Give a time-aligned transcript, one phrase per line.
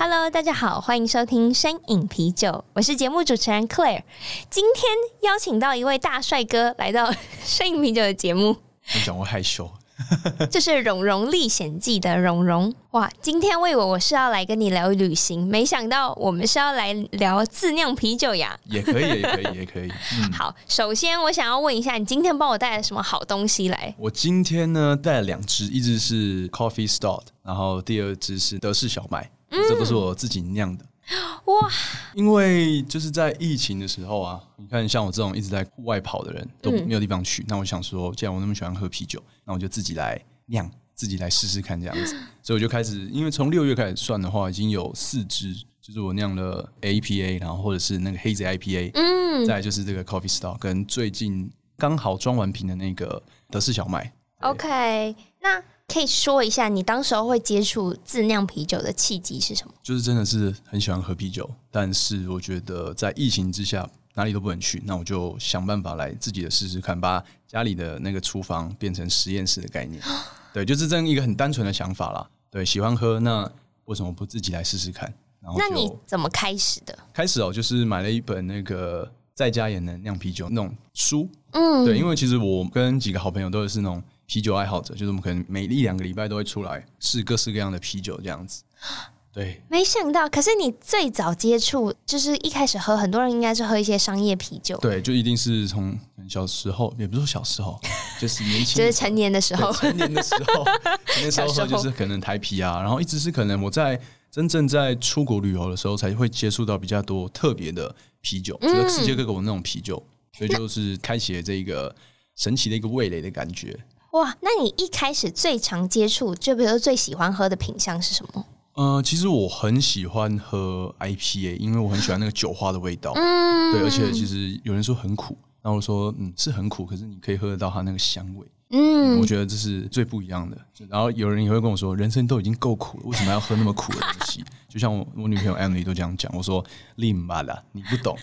[0.00, 4.02] ！Cheers！Hello，大家好，欢迎收听身影啤酒，我是节目主持人 Claire。
[4.48, 7.12] 今天邀请到一位大帅哥来到
[7.44, 8.56] 身影啤酒的节目。
[8.94, 9.70] 你讲我害羞，
[10.50, 12.74] 这是《荣荣历险记》的荣荣。
[12.92, 18.58] 哇，今天我以为我是要来跟你聊旅行，没想到我们是要来聊自酿啤酒呀。
[18.64, 19.92] 也可以，也可以，也可以。
[20.16, 23.94] 嗯、好，首先我想要问一下，你今天帮我带了什么好东西来？
[23.98, 29.30] 我今天呢带了两支，一支是 Coffee Stout，然后第二支是德式小麦。
[29.50, 30.84] 这都是我自己酿的
[31.46, 31.68] 哇！
[32.14, 42.16] 因为就是在疫情的时候啊，你看像我这种一直在户外跑的人都没有地方去，那我想说，既然我那么喜欢喝啤酒，那我就自己来酿，自己来试试看这样子。
[42.42, 54.12] 所以我就开始，因为从六月开始算的话，已经有四支，就是我酿了 APA，然后或者是那个 Hazy IPA，嗯，再来就是这个 Coffee Stout，跟最近刚好装完瓶的那个德式小麦。
[54.42, 55.60] OK，那。
[55.92, 59.74] 可以说一下你当时候会接触自酿啤酒的契机是什么？
[59.82, 70.00] 就是真的是很喜欢喝啤酒，但是我觉得在疫情之下哪里都不能去，那我就想办法来自己的试试看，把家里的那个厨房变成实验室的概念。
[70.54, 72.30] 对，就是这样一个很单纯的想法啦。
[72.50, 73.50] 对，喜欢喝，那
[73.86, 75.12] 为什么不自己来试试看？
[75.40, 76.96] 然后那你怎么开始的？
[77.12, 81.28] 开始哦，就是买了一本那个在家也能酿啤酒那种书。
[81.50, 84.00] 嗯，对，因为其实我跟几个好朋友都是那种。
[84.30, 88.62] 啤酒爱好者，就是我们可能每一两个礼拜都会出来试各式各样的啤酒，这样子。
[89.34, 94.78] 对，没想到，可是你最早接触，就是一开始喝，很多人应该是喝一些商业啤酒。
[94.78, 95.98] 对，就一定是从
[96.28, 97.76] 小时候，也不是说小时候，
[98.20, 100.64] 就是年轻，就是成年的时候，成年的时候，
[101.24, 110.00] 那时候喝就是可能台啤啊，然后一直是可能我在真正在出国旅游的时候，才会接触到比较多特别的啤酒，就是世界各国那种啤酒，
[110.38, 111.92] 所以就是开启了这一个
[112.36, 113.76] 神奇的一个味蕾的感觉。
[114.12, 118.44] 哇，那你一开始最常接触，就比如说最喜欢喝的品相是什么？
[118.74, 123.12] 呃，其实我很喜欢喝 IPA，因为我很喜欢那个酒花的味道。
[123.14, 128.46] 嗯，对，而且其实有人说很苦，然后我说嗯是很苦，可是你可以喝得到它那个香味。
[128.72, 130.56] 嗯，我觉得这是最不一样的。
[130.88, 134.44] 然后有人也会跟我说，人生都已经够苦了，为什么要喝那么苦的东西？
[134.68, 136.64] 就像我我女朋友 Emily 都这样讲，我说
[136.96, 138.16] 利马啦，你不懂。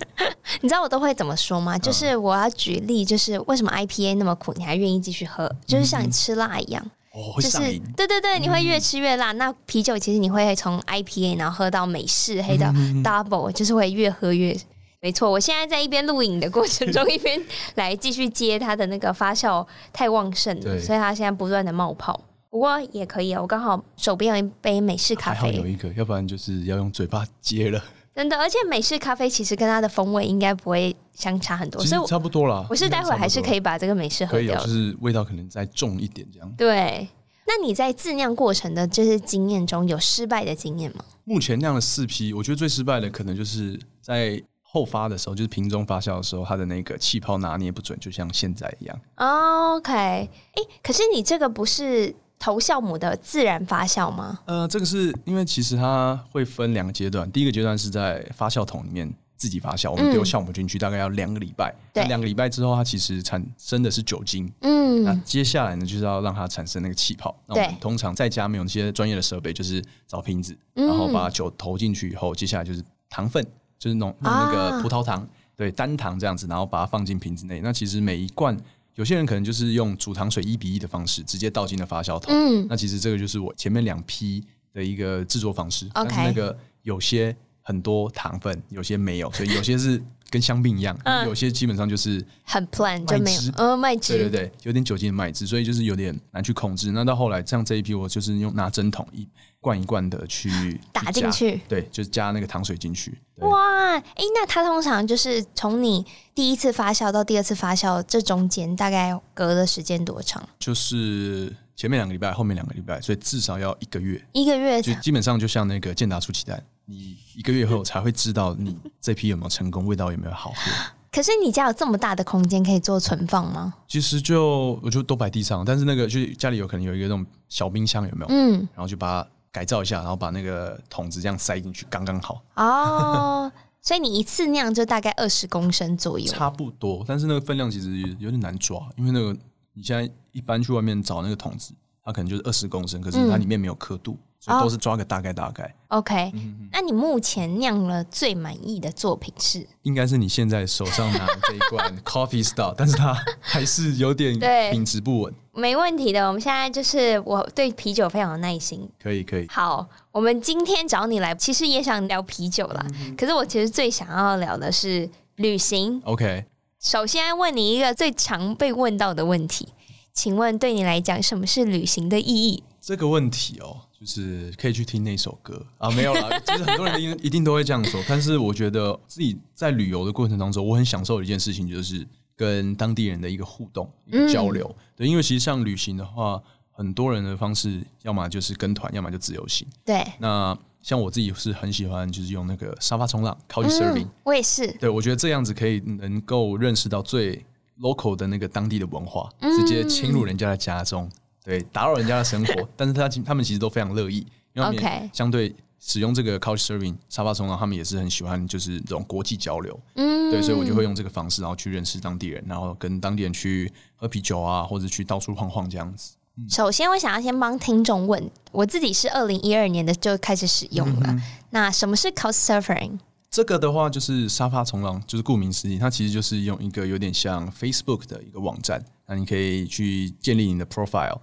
[0.62, 1.78] 你知道我都会怎么说吗？
[1.78, 5.52] 就是我要举例，就是为什么 IPA 那么苦，你还愿意继续喝？
[5.66, 7.82] 就是像你吃辣一样，哦，会上瘾。
[7.96, 9.32] 对对对，你会越吃越辣。
[9.34, 12.66] 那啤酒其实你会从 IPA 然后喝到美式黑的
[13.04, 14.58] Double，就是会越喝越。
[15.00, 17.40] 没错，我现在在一边录影的过程中，一边
[17.76, 22.20] 来继续接它的那个发酵太旺盛了，所以它现在不断的冒泡。
[22.50, 27.82] 不过也可以啊，我刚好手边有一杯美式咖啡，还好有一个，要不然就是要用嘴巴接了。
[28.18, 32.66] 真的，而且美式咖啡其实跟它的风味应该不会相差很多，其实差不多啦。
[32.68, 36.52] 我是待会还是可以把这个美式喝掉，就是味道可能再重一点这样。
[36.58, 37.08] 对，
[37.46, 41.06] 那你在自酿过程的这些经验中有失败的经验吗？
[41.26, 49.00] 目前酿了四批，我觉得最失败的可能就是在后发的时候，就是瓶中发酵的时候，它的那个气泡拿捏不准，就像现在一样。
[49.18, 52.16] OK，哎、欸，可是你这个不是。
[52.40, 54.40] 头酵母的自然发酵吗？
[54.46, 61.74] 呃，这个是因为其实它会分两个阶段，第一个阶段是在发酵桶里面自己发酵，我们丢酵母进去，大概要两个礼拜。
[61.94, 64.52] 对，两个礼拜之后，它其实产生的是酒精。
[64.62, 67.36] 嗯，那接下来呢，就是要让它产生那个气泡。
[67.48, 73.44] 那我们通常在家没有那些专业的设备，就是找瓶子，然后把酒投进去以后，接下来就是糖分，
[73.80, 77.62] 就是弄弄那个葡萄糖，对，单糖这样子，然后把它放进瓶子内。
[77.62, 78.56] 那其实每一罐。
[78.98, 82.34] 有些人可能就是用煮糖水一比一的方式，直接倒进了发酵桶。
[82.34, 85.86] 嗯，那其实这个就是我前面两批的一个制作方式。
[85.94, 93.42] OK，但是那个有些很多糖分，有些没有，所以有些是跟香槟一样，嗯、有些基本上就是很 plain 就没有。
[93.56, 96.92] 呃，麦汁，对对对，有点酒精的麦汁，所以就是有点难去控制。
[96.92, 99.28] 那到后来，像这一批，我就是用拿针筒一
[99.60, 103.18] 罐一罐的去打进去，对，就是加那个糖水进去。
[103.38, 110.48] 哇，哎、欸，那它通常就是从你第一次发酵到第二次发酵，这中间大概隔的时间多长？
[110.60, 114.22] 就是前面两个礼拜，后面两个礼拜，所以至少要一个月。
[114.34, 120.72] 一个月就基本上就像那个健达出奇蛋，你一个月后才会知道你这批有没有成功，味道有没有好喝。
[121.12, 123.74] 可是你家有这么大的空间可以做存放吗？
[123.88, 128.28] 其实就我就都摆地上，但是那个就家里有可能有一个那种小冰箱，有没有？
[128.30, 129.30] 嗯，然后就把它。
[129.50, 132.44] 改造一下，然后把那个桶子这样塞进去，刚刚好。
[132.58, 133.52] 哦，
[133.82, 137.04] 所以你一次酿就大概二十公升左右，差不多。
[137.08, 139.36] 但是那个分量其实有点难抓，因为那个
[139.74, 141.74] 你现在一般去外面找那个桶子，
[142.04, 144.12] 它可能就是二十公升，可是它里面没有刻度。
[144.12, 145.74] 嗯所以都是抓个大概大概。
[145.90, 146.32] OK，
[146.72, 149.66] 那你目前酿了最满意的作品是？
[149.84, 154.38] 应该是你现在手上拿的这一罐 Coffee Stout，但是它还是有点
[154.72, 155.34] 品质不稳。
[155.54, 158.88] 没问题的，我们现在就是我对啤酒非常有耐心。
[159.02, 159.48] 可以可以。
[159.50, 162.86] 好，我们今天找你来，其实也想聊啤酒啦。
[163.00, 166.00] 嗯、可是我其实最想要聊的是旅行。
[166.06, 166.46] OK，
[166.80, 169.70] 首先问你一个最常被问到的问题，
[170.14, 172.64] 请问对你来讲，什么是旅行的意义？
[172.88, 173.82] 这个问题哦。
[174.00, 178.00] 就是可以去听那首歌啊，没有啦， 其实很多人一一定都会这样说。
[178.08, 184.64] 但是我觉得自己在旅游的过程当中，我很享受的一件事情，就是跟当地人的一个互动、一个交流。
[184.70, 186.40] 嗯、对，因为其实像旅行的话，
[186.70, 189.68] 很多人的方式，要么就是跟团，要么就自由行。
[189.84, 190.06] 对。
[190.20, 194.10] 那像我自己是很喜欢，就是用那个沙发冲浪 （Couchsurfing）。
[194.26, 194.72] 我也是。
[194.74, 197.44] 对，我觉得这样子可以能够认识到最
[197.80, 201.10] local 的那个当地的文化，直接侵入人家的家中。
[201.48, 216.16] 对，打扰人家的生活， 但是他他们其实都非常乐意，因为相对使用这个 Couchsurfing 沙发冲浪，他们也是很喜欢就是这种国际交流，嗯，对，所以我就会用这个方式，然后去认识当地人，然后跟当地人去喝啤酒啊，或者去到处晃晃这样子。
[216.36, 221.22] 嗯、首先，我想要先帮听众问，我自己是二零一二年的就开始使用了，嗯、
[221.52, 223.00] 那什么是 Couchsurfing？
[223.30, 231.20] 这个的话就是沙发冲浪，就是顾名思义，它其实就是用一个有点像 Facebook 的一个网站，那你可以去建立你的 profile。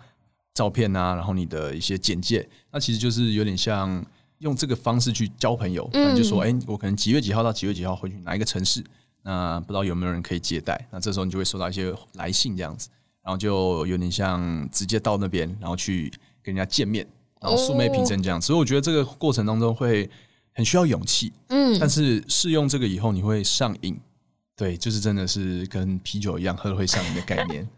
[0.54, 4.04] 照片啊，然后你的一些简介，那其实就是有点像
[4.38, 5.88] 用这个方式去交朋友。
[5.92, 8.82] 嗯，就说，哎，我可能几月几号到几月几号会去哪一个城市，
[9.22, 10.86] 那不知道有没有人可以接待？
[10.92, 12.88] 那这时候你就会收到一些来信这样子，
[13.24, 16.08] 然后就有点像直接到那边，然后去
[16.40, 17.04] 跟人家见面，
[17.40, 18.40] 然后素昧平生这样。
[18.40, 20.08] 所以我觉得这个过程当中会
[20.52, 21.32] 很需要勇气。
[21.48, 23.98] 嗯，但是试用这个以后你会上瘾，
[24.54, 27.68] 对，就是真的是跟啤酒一样喝了会上瘾的概念。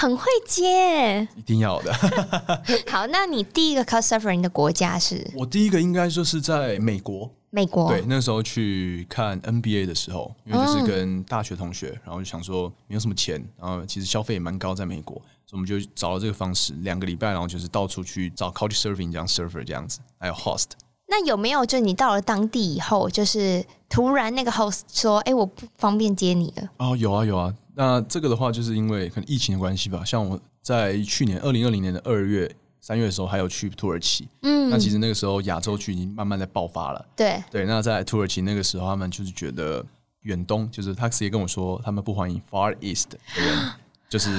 [0.00, 1.92] 很会接，一定要的。
[2.88, 5.30] 好，那你第一个 Couchsurfing 的国家是？
[5.34, 7.30] 我第一个应该就是在美国。
[7.50, 20.68] 美国对，那时候去看 NBA 的时候，因为就是跟大学同学，嗯、然后就想说没有什么钱，然后其实消费也蛮高，在美国，所以我们就找了这个方式，两个礼拜，然后就是到处去找 Couchsurfing 这样 Surfer 这样子，还有 Host。
[21.08, 27.52] 那有没有就你到了当地以后，就是突然那个 Host 说：“哎，我不方便接你了。”哦，有啊，有啊。
[27.74, 30.04] 那这个的话，就是因为可能疫情的关系吧。
[30.04, 32.50] 像我在去年二零二零年的二月、
[32.80, 34.28] 三月的时候，还有去土耳其。
[34.42, 37.04] 嗯，那其实那个时候亚洲区已经慢慢在爆发了。
[37.16, 39.84] 对对，那在土耳其那个时候，他们就是觉得
[40.22, 43.70] 远东，就是他直接跟我说，他们不欢迎 Far East 的人，
[44.08, 44.30] 就是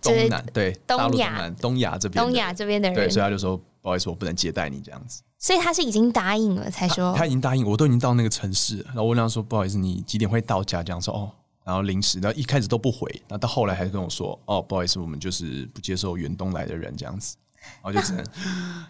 [0.00, 2.96] 东南，对，东亚、东亚这边，东亚这边的人。
[2.96, 5.22] 对，所以他就说不好意思，我不能接待你这样子。
[5.42, 10.82] 所以他是已经答应了才说，他已经答应，我都已经到那个城市了，然后我跟他说不好意思，你几点会到家？
[10.82, 11.30] 这样说哦。
[11.64, 17.36] 然后临时，然后一开始都不回，然后到后来还是跟我说：“哦，不好意思，我们就是不接受远东来的人这样子。”
[17.82, 18.24] 然后就只能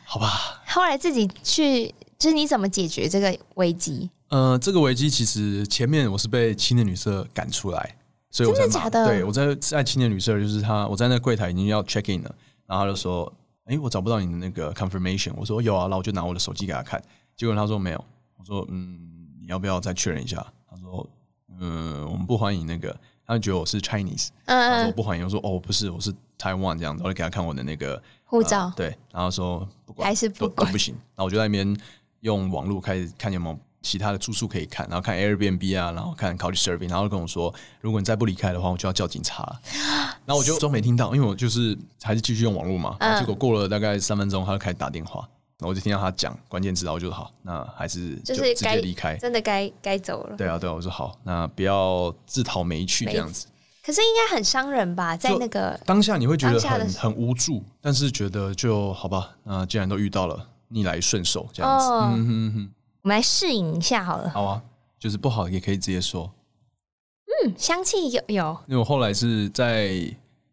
[0.07, 0.63] 好吧。
[0.67, 4.09] 后来自己去，就是你怎么解决这个危机？
[4.29, 7.97] 呃，这个危机其实前面我是被青年旅社赶出来，
[8.31, 9.07] 所以我真的假的？
[9.07, 12.35] 对，我在在青年旅社，就是他，我在那柜台已经要 check in 了，
[12.67, 13.31] 然后他就说
[13.73, 17.03] ：“哎，我找不到你的那个 confirmation。”我说：“有啊。”然后我就拿我的手机给他看，
[17.37, 18.05] 结果他说没有。
[18.37, 18.99] 我说：“嗯，
[19.41, 21.09] 你要不要再确认一下？”他说。
[21.65, 31.77] 嗯，我们不欢迎那个，他觉得我是 Chinese，他说我不欢迎，我说哦不是，我是 Taiwan 这样子，我就给他看我的那个护照，呃，对，然后说不管还是不管不行，然后我就在那边
[32.21, 39.61] 用网络开始看有没有其他的住宿可以看，然后看 Airbnb 啊，然后看 Couchsurfing，然后跟我说，如果你再不离开的话，我就要叫警察，
[40.25, 45.29] 然后我就装没听到，因为我就是还是继续用网络嘛，结果过了大概三分钟，他就开始打电话。
[45.59, 50.37] 然后我就听到他讲关键词，然后我就好，那还是就是直接离开，真的该该走了。
[50.37, 53.47] 对啊，对啊，我说好，那不要自讨没趣这样子。
[53.85, 55.17] 可是应该很伤人吧？
[55.17, 59.31] 在那个当下你会觉得很很无助，但是觉得就好吧。
[59.45, 61.87] 那既然都遇到了，逆来顺受这样子。
[61.87, 62.71] 哦、嗯哼哼，
[63.03, 64.31] 我们来适应一下好了。
[64.31, 64.63] 好啊，
[64.99, 66.33] 就是不好也可以直接说。
[67.45, 68.57] 嗯，香气有有。
[68.67, 69.89] 因为我后来是在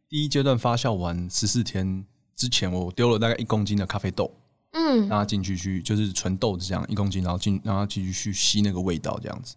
[0.07, 2.03] 第一阶段发酵完十四天
[2.35, 4.31] 之前，我丢了大概一公斤的咖啡豆。
[4.71, 9.55] 嗯，让它进去去就是纯豆子这样一公斤，然后进让它进去去吸那个味道，这样子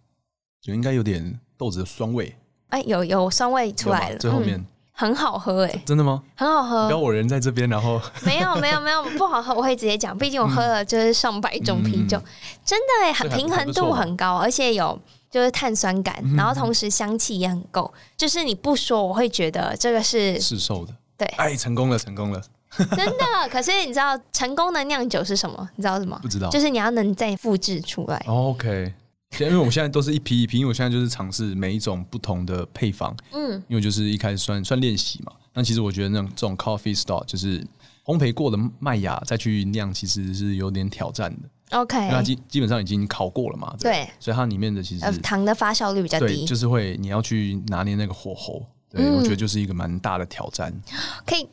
[0.59, 2.35] 就应该有点豆子的酸味。
[2.69, 6.21] 哎、欸，有有酸味出来了，最后面、嗯、很好喝哎、欸，真的吗？
[6.35, 6.81] 很好喝。
[6.83, 12.23] 然后我人在这边，然后 没有没有没有不好喝，我会直接讲，毕竟我喝了就是上百种啤酒，嗯、
[12.63, 14.97] 真的哎、欸，很平衡度很高，而且有
[15.31, 20.93] 就是碳酸感，嗯、然后同时香气也很够，就是你不说我会觉得这个是市售的。
[21.17, 22.41] 对，哎，成功了，成功了。
[22.75, 23.23] 真的。
[23.51, 25.69] 可是你知道成功的酿酒是什么？
[25.75, 26.17] 你知道什么？
[26.21, 28.23] 不知道，就是你要能再复制出来。
[28.27, 28.93] OK。
[29.39, 35.31] 因为我们现在都是一批一批，因为我现在就是尝试每一种不同的配方，嗯，因为就是一开始算算练习嘛。
[35.53, 37.59] 那其实我觉得那种这种 coffee store 就是
[38.05, 41.77] 烘焙过的麦芽再去酿，其实是有点挑战的。
[41.77, 48.65] OK，因为它基基本上已经烤过了嘛，对，对，所以它里面的其实糖的发酵率比较低，就是会你要去拿捏那个火候。
[48.95, 50.71] 对，我觉得就是一个蛮大的挑战。
[51.25, 51.47] 可以，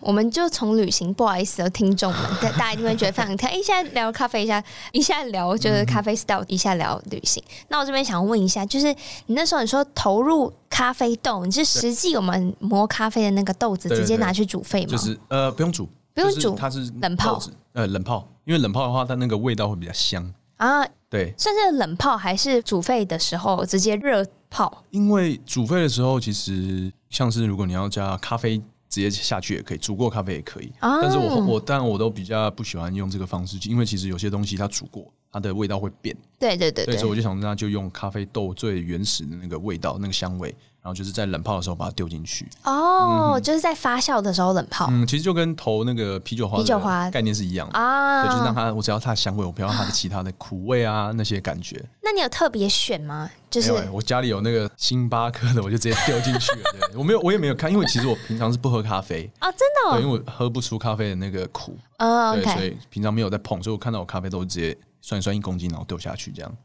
[0.00, 3.48] 我们就从旅行，不好意思哦，听众们，大 大家一定会觉得非常开。
[3.48, 7.42] 哎，现在聊咖啡，一下一下聊就是咖啡 style，一下聊旅行。
[7.68, 8.86] 那我这边想问一下，就是
[9.26, 14.92] 你那时候你说投入咖啡豆，你是实际我们磨咖啡的那个豆子，直接拿去煮沸吗？
[14.92, 17.38] 就是呃，不用煮，不用煮，它是冷泡，
[17.74, 20.82] 呃，冷泡，因为冷泡的话，它那个味道会比较香啊。
[21.08, 24.84] 对，算是冷泡还是煮沸的时候直接热泡？
[24.90, 28.58] 因为煮沸的时候，其实像是如果你要加咖啡，
[28.88, 30.72] 直接下去也可以，煮过咖啡也可以。
[30.80, 36.16] 啊、但是我我当然我都比较不喜欢用这个方式，因为其实有些东西它煮过，它的味道会变。
[36.38, 40.54] 对对对，对，所以我就想那就用咖啡豆最原始的那个味道，那个香味。
[40.82, 44.86] 然后就是在冷泡的时候把它丢进去哦，嗯、就是在发酵的时候冷泡。
[44.88, 51.84] 嗯，其实就跟投那个啤酒花啤酒花概念是一样的啊，对，就是让它我只要它的香味，我不要它的其他的苦味啊那些感觉。
[52.04, 53.28] 那你有特别选吗？
[53.50, 56.62] 就是我家里有那个星巴克的，我就直接丢进去了。
[56.70, 66.56] 对，我没有，我也没有看，因为其实我平常是不喝咖啡啊，真的、哦，对，因为我喝不出咖啡的那个苦啊、哦，对，所以平常没有在碰，所以我看到我咖啡豆直接算一算一公斤，然后丢下去这样。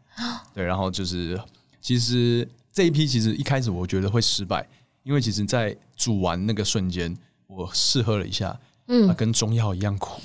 [0.54, 1.40] 对，然后就是
[1.80, 4.68] 其实这一批其实一开始我觉得会失败。
[5.04, 10.22] 因为其实，在煮完那个瞬间，我试喝了一下，嗯，啊、跟中药一样苦，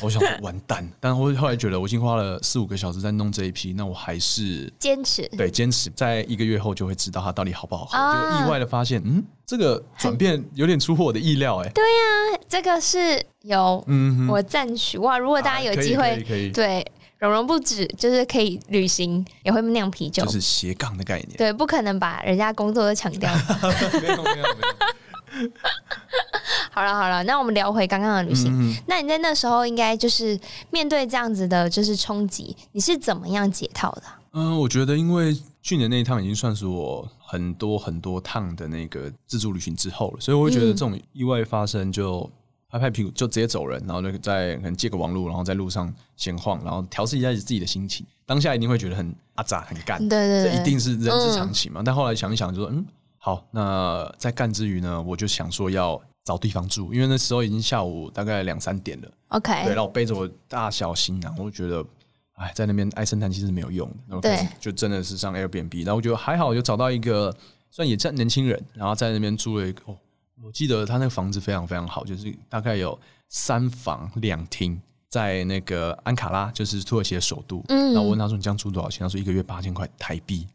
[0.00, 0.88] 我想说完蛋。
[1.00, 7.98] 但我后来觉得，我已经花了四五个小时在弄这一批，那我还是坚持，对，坚持，在一个月后就会知道它到底好不好喝。
[7.98, 15.18] 啊、就意外的发现，嗯，这个转变有点出乎我的意料、欸，哎，对呀、啊，这个是有，嗯，我赞许哇！
[15.18, 16.86] 如果大家有机会，可以，对。
[17.18, 21.30] 容容不止，就是可以旅行，也会酿啤酒，就是斜杠的概念。
[21.38, 23.32] 对，不可能把人家工作都抢掉。
[24.02, 25.50] 没有没有没有。
[26.70, 28.52] 好了好了，那我们聊回刚刚的旅行。
[28.52, 30.38] 嗯、那你在那时候应该就是
[30.70, 34.02] 面对这样子的，就是冲击，你是怎么样解套的？
[34.32, 42.30] 嗯，我觉得因为去年那一趟已经算是我很多很多趟的那个自助旅行之后了，所以我会觉得这种意外发生就。
[42.74, 48.04] 拍拍屁股就直接走人，然后就在可能借个网路，然后在路上闲晃，然后调试一下自己的心情。
[48.26, 51.82] 当下一定会觉得很阿杂、很干，对对对，这一定是人之常情嘛。
[51.82, 52.84] 嗯、但后来想一想，就说嗯，
[53.18, 59.08] 好，那在干之余呢，我就想说要找地方住，因为那时候已经下午大概两三点了。
[59.28, 61.84] OK，对，然后背着我大小行囊，我就觉得，
[62.34, 63.96] 哎，在那边唉声叹气是没有用的。
[64.08, 67.32] 然后开始就真的是上 Airbnb，然后我觉得还好，我就找到一个，
[67.70, 69.82] 虽然也算年轻人，然后在那边租了一个。
[69.86, 69.96] 哦
[70.42, 72.98] 我记得他那个房子非常非常好，就是大概有
[73.28, 77.62] 三房两厅，在那个安卡拉，就是土耳其的首都。
[77.68, 80.46] 嗯，然后我问他说：“你这样租多少钱？”他说：“一个月八千块台币。”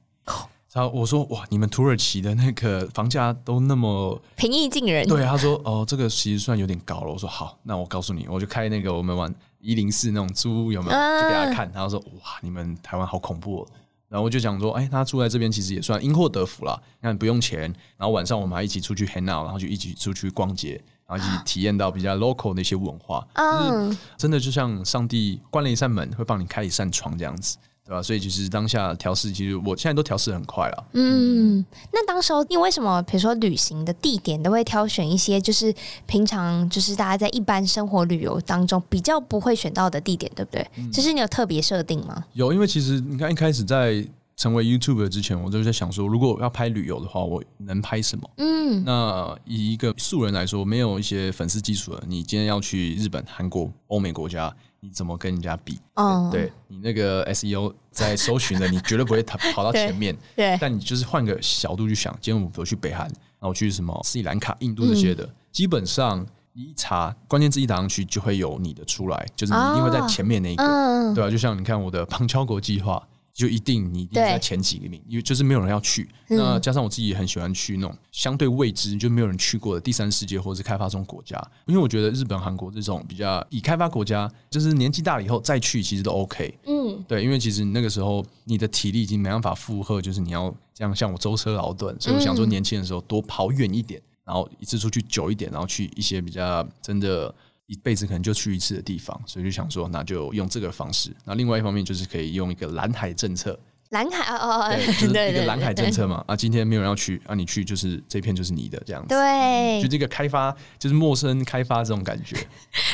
[0.71, 11.21] 然后我说：“哇，你们土耳其的那个房价都那么平易近人？”对，他说：“哦，这个其实算有点高了。”我说：“好，那我告诉你，我就开那个我们玩一零四那种租屋有没有？
[11.21, 13.67] 就给他看。”他说：“哇，你们台湾好恐怖哦。”
[14.09, 16.81] 然后我就想说，哎，他住在这边其实也算因祸得福啦。
[16.99, 17.61] 你看不用钱，
[17.95, 23.25] 然后晚上我们还一起出去 hang out，然后就一起出去逛街，然后一起体验到比较 local 的一些文化。
[23.35, 27.57] 嗯，真的就像上帝关了一扇门，会帮你开一扇窗这样子。
[27.89, 28.03] 对吧？
[28.03, 30.85] 所以其实当下调试，其实我现在都调试很快了。
[30.93, 35.73] 嗯，那当时候你为什么，比如说旅行的地点都会挑选一些，就是
[36.05, 40.67] 平常就是大家在一般生活旅游当中比较不会选到的地点，对不对？
[40.77, 42.23] 嗯，其实你有特别设定吗？
[42.33, 48.29] 有，因为其实你看一开始在成为 YouTuber 之前，我就在想说，如果要拍旅游的话，我能拍什么？
[48.37, 54.55] 嗯，那以一个素人来说，没有一些粉丝基础的，你今天要去日本、韩国、欧美国家。
[54.81, 55.79] 你怎么跟人家比？
[55.95, 60.15] 哦，对，你那个 SEO 在搜寻的，你绝对不会跑 跑到前面。
[60.35, 63.05] 对，但你就是换个角度去想，今天我们去北韩，
[63.39, 71.29] 然后去什么斯里兰卡、印度这些的，基本上你一查关键字一打上去，就会有你的出来，就是你一定会在前面那一个，对吧？
[71.29, 73.01] 就像你看我的旁敲国计划。
[73.33, 76.09] 就一定你一定在前几名，因为就是没有人要去。
[76.27, 86.53] 那加上我自己也很喜欢去那种相对未知就没有人去过的第三世界或者是开发中国家，因为我觉得日本、韩国这种比较已开发国家，就是年纪大了以后再去其实都 OK。
[86.65, 97.33] 嗯，对，因为其实那个时候你的体力已经没办法负荷，就是你要这样像我舟车劳顿，所以我想说年轻的时候多跑远一点，然后一次出去久一点，然后去一些比较真的。
[97.69, 101.15] 一辈子可能就去一次的地方，所以就想说，那就用这个方式。
[101.23, 103.57] 那另外一方面就是可以用一个蓝海政策，
[103.89, 106.23] 蓝海哦哦，对， 就是一个蓝海政策嘛。
[106.25, 109.09] 啊，今天没有人要去，啊，你去就是这片就是你的这样子。
[109.09, 112.35] 对，就这个开发就是陌生开发这种感觉。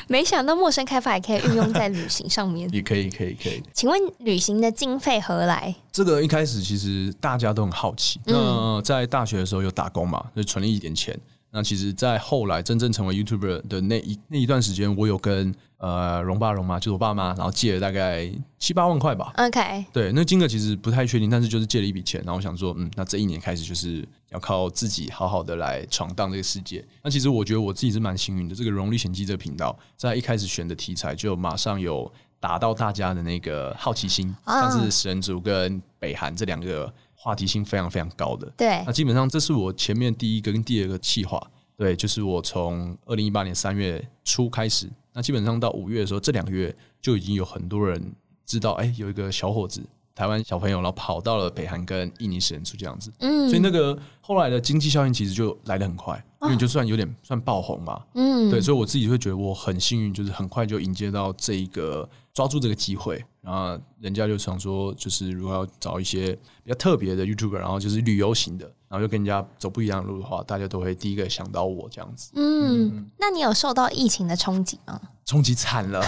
[0.09, 2.69] 没想到陌生开发也可以运用在旅行上面。
[2.75, 3.63] 也可以，可以，可以。
[3.73, 5.73] 请问旅行的经费何来？
[5.93, 8.19] 这个一开始其实大家都很好奇。
[8.25, 11.17] 嗯、那在大学的时候有打工嘛，就存了一点钱。
[11.55, 19.31] 那其实，在后来真正成为 YouTuber 的那一那一段时间，我有跟呃荣爸荣妈，就是我爸妈，然后借了大概七八万块吧。
[19.37, 22.19] OK，对，那金额其实不太确定，但是就是借了一笔钱。
[22.25, 26.85] 然后我想说，嗯，那这一年开始就是要靠自己好好的来闯荡这个世界。
[27.01, 36.93] 那其实我觉得我自己是蛮幸运的，这个《荣历险记》这个频道在一开始选的题材就马上有打到大家的那个好奇心，像是食人族跟北韩这两个。
[37.25, 41.41] 话题性非常非常高的，对，那基本上这是我前面第一个跟第二个计划，
[41.75, 48.13] 对，就是我从二零一八年三月初开始，那基本上到五月的时候，这两个月就已经有很多人
[48.45, 49.81] 知道，哎，有一个小伙子，
[50.13, 62.07] 台湾小朋友，然后跑到了北韩跟印尼食人族这样子，嗯，所以那个后来的经济效应其实就来得很快，因为就算有点算爆红嘛，嗯，对，所以我自己会觉得我很幸运，就是很快就迎接到这一个。
[62.35, 66.33] 抓住这个机会，然后人家就想说，就是如果要找一些
[66.63, 72.31] 比较特别的 YouTuber，然后就是旅游型的，然后又跟人家走不一样的路的话，大家都会第一个想到我这样子。
[72.33, 74.99] 嗯，嗯，那你有受到疫情的冲击吗？
[75.25, 76.03] 冲击惨了，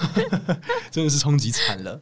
[0.90, 2.00] 真的是冲击惨了。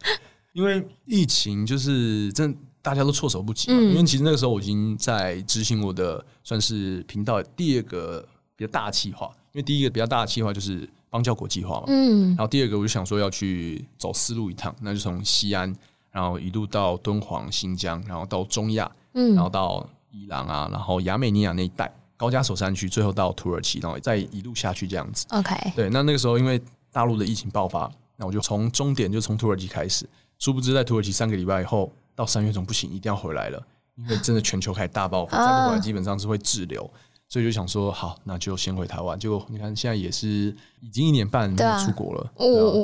[0.53, 3.77] 因为疫情就是真大家都措手不及嘛。
[3.77, 10.89] 嗯、因为其实那个时候我已经在执行我的算是频道第二个比较大的计划，因为第一个比较大的计划就是。
[11.13, 15.71] 邦交国计划嘛，嗯，然后第二个我就想说要去走丝路一趟，那就从西安，
[16.11, 25.27] 然后一路到敦煌、新疆，然后到中亚，嗯，然后到伊朗啊，然后亚美尼亚那一带高加索山区，最后到土耳其，然后再一路下去这样子。
[25.29, 26.59] OK，对，那那个时候因为
[26.91, 33.63] 大陆的疫情爆发，那我就从终点就从土耳其开始，殊不知在土耳其三个礼拜以后，到三月中不行，一定要回来了，
[33.97, 36.91] 因为真的全球开始大爆发，再不回来基本上是会滞留。
[37.33, 39.19] 所以就想说，好，那就先回台湾。
[39.19, 42.31] 结果你看，现在也是已经一年半没有出国了，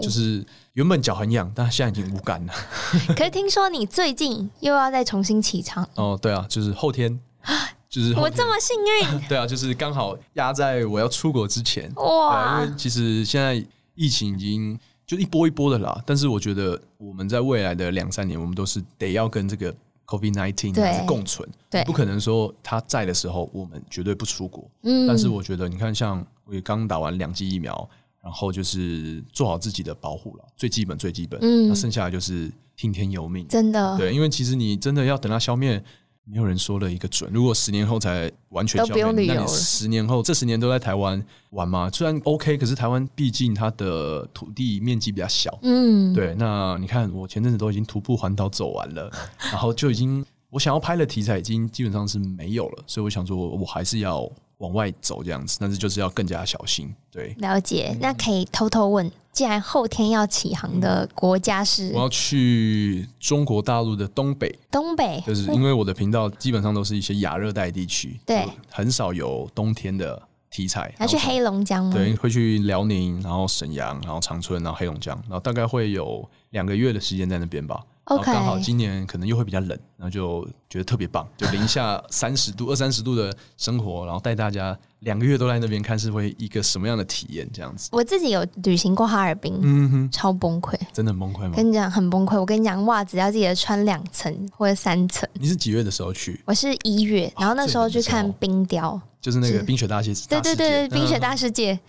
[0.00, 2.52] 就是原本脚很痒，但现在已经无感了。
[3.14, 6.18] 可是听说你最近又要再重新启程哦？
[6.22, 7.20] 对啊，就是后天，
[7.90, 8.74] 就是我这么幸
[9.20, 9.20] 运？
[9.28, 12.62] 对啊，就是刚好压在我要出国之前哇！
[12.62, 13.62] 因为其实现在
[13.94, 19.74] 疫情已经就一波一波的啦，但是我觉得我们在未来的两三年，我们都是得要跟这个。
[20.08, 24.68] COVID-19 是共存，对，不可能说他在的时候我们绝对不出国。
[24.82, 27.88] 嗯，但是我觉得你看，像我也刚打完两剂疫苗，
[28.22, 31.38] 然后就是做好自己的保护了，最基本最基本。
[31.42, 33.46] 嗯，那剩下的就是听天由命。
[33.48, 35.84] 真的，对，因为其实你真的要等它消灭。
[36.30, 37.30] 没有人说了一个准。
[37.32, 41.88] 如果十年后才完全消灭，那你十年后这十年都在台湾玩吗？
[41.90, 45.58] 虽然 OK，可是台湾毕竟它的土地面积比较小。
[45.62, 46.34] 嗯，对。
[46.38, 49.10] 那你看，我前阵子都已经徒步环岛走完了，
[49.50, 54.30] 然后就已经我想要拍的题材已经基本上是没有了，所以我想说，我还是要。
[54.58, 56.92] 往外走这样子，但是就是要更加小心。
[57.12, 57.96] 对，了解。
[58.00, 61.92] 那可以偷偷问，既然后天要起航的国家是？
[61.94, 64.52] 我要去中国大陆的东北。
[64.68, 70.92] 东北，就是因为我的频道基本上都是一些亚热带地区，对，很少有冬天的题材。
[70.98, 71.92] 要去黑龙江吗？
[71.92, 77.80] 对，会去辽宁，然后沈阳，然后长春，然后黑龙江，然后大概会有两个月的时间在那边吧。
[78.16, 78.44] 刚 Okay.
[78.44, 87.48] 好今年可能又会比较冷，然后就觉得特别棒， 就零下三十度、二三十度的生活，然后带大家两个月都在那边看，是会一个什么样的体验？
[87.52, 87.88] 这样子。
[87.92, 91.52] 我自己有旅行过哈尔滨，嗯哼，超崩溃，真的很崩溃吗？
[91.56, 95.28] 跟你讲很崩溃，我跟你讲，袜子要记得穿两层或者三层。
[95.34, 96.40] 你是几月的时候去？
[96.44, 100.26] 我是一月，然后那时候去看冰雕，就是那个冰雪大世界。
[100.28, 101.72] 对对对，冰雪大世界。
[101.72, 101.80] 嗯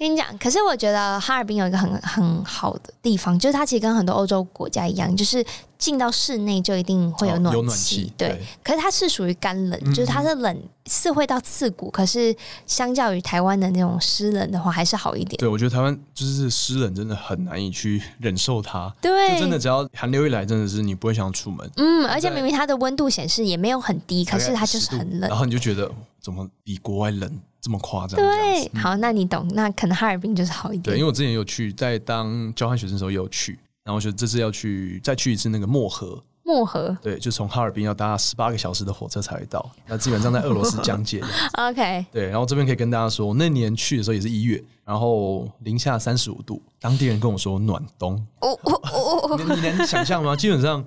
[0.00, 5.44] 跟你讲，可是我觉得哈尔滨有一个很很好的地方，就是它其实跟很多欧洲国家一样，就是
[5.80, 7.58] 进到室内就一定会有暖气。
[7.58, 12.32] 哦、暖气对，对，可是它是属于干冷，就是它是冷是会到刺骨，可是
[12.66, 15.36] 相较于台湾的那种湿冷的话，还是好一点。
[15.38, 18.94] 对，我觉得台湾就是湿冷真的很难以去忍受它。
[19.00, 21.68] 对，真的只要寒流一来，真的是你不会想要出门。
[21.78, 25.90] 嗯，而且明明它的温度显示也没有很低，可是它就是很冷，然后你就觉得
[26.20, 27.40] 怎么比国外冷？
[27.62, 28.16] 这么夸张？
[28.18, 30.82] 对，好，那你懂，那可能哈尔滨就是好一点。
[30.82, 33.58] 对，因为我之前有去，在当交换学生的时候也有去，
[33.90, 36.22] 然后我觉得这次要去再去一次那个漠河。
[36.44, 36.96] 漠河。
[37.02, 41.20] 对，就从哈尔滨要搭十八个小时的火车才会到，那基本上在俄罗斯疆界。
[41.58, 42.06] OK。
[42.12, 48.14] 对，然后这边可以跟大家说，那年去的时候也是一月，然后零下三十五度，当地人跟我说暖冬。
[48.42, 50.36] 哦哦哦 你你能想象吗？
[50.36, 50.84] 基本上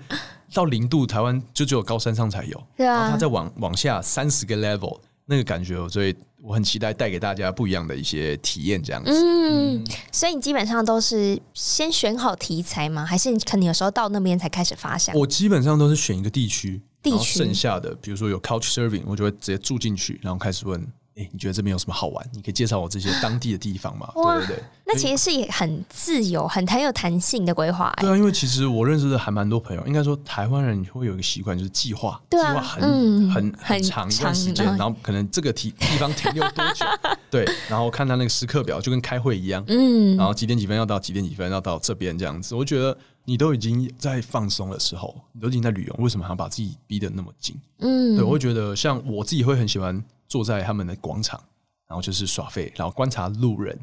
[0.53, 2.63] 到零度，台湾就只有高山上才有。
[2.77, 2.93] 对啊。
[2.95, 4.97] 然后它再往往下三十个 level。
[5.25, 6.13] 那个感觉，所以
[6.45, 9.09] 我很期待带给大家不一样的一些体验，这样子。
[9.11, 13.05] 嗯，嗯，所以你基本上都是先选好题材吗？
[13.05, 15.15] 还是你可能有时候到那边才开始发想？
[15.15, 20.85] 我基本上都是选一个地区，地区剩下的，比如说有 Couch Serving，我就会直接住进去，然后开始问。
[21.15, 22.27] 哎、欸，你觉得这边有什么好玩？
[22.33, 24.11] 你可以介绍我这些当地的地方吗？
[24.17, 27.93] 对对对，那其实是也很自由、很很有弹性的规划。
[28.01, 36.83] 对啊，因为其实我认识的还蛮多朋友，应该说台湾人会有一个习惯，就是计划，计划、啊、很、嗯、很很长一段时间，然后可能这个地地方停留多久？
[37.29, 42.55] 对，然后看他那个时刻表，就跟开会一样，嗯，然后几点几分要到几点几分要到这边这样子。
[42.55, 47.55] 我觉得你都已经在放松的时候，你都已经在旅游，为什么还要把自己逼得那么紧？
[47.81, 50.03] 嗯，对，我会觉得像我自己会很喜欢。
[50.33, 51.39] 坐在他们的广场，
[51.87, 53.79] 然后就是耍废，然后观察路人。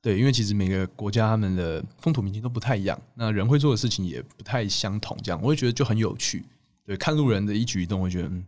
[0.00, 5.16] 对，因为其实每个国家他们的风土民情都不太一样，那人会做的事情也不太相同。
[5.24, 6.44] 这样，我会觉得就很有趣。
[6.86, 8.44] 对，看路人的一举一动，我会觉得嗯，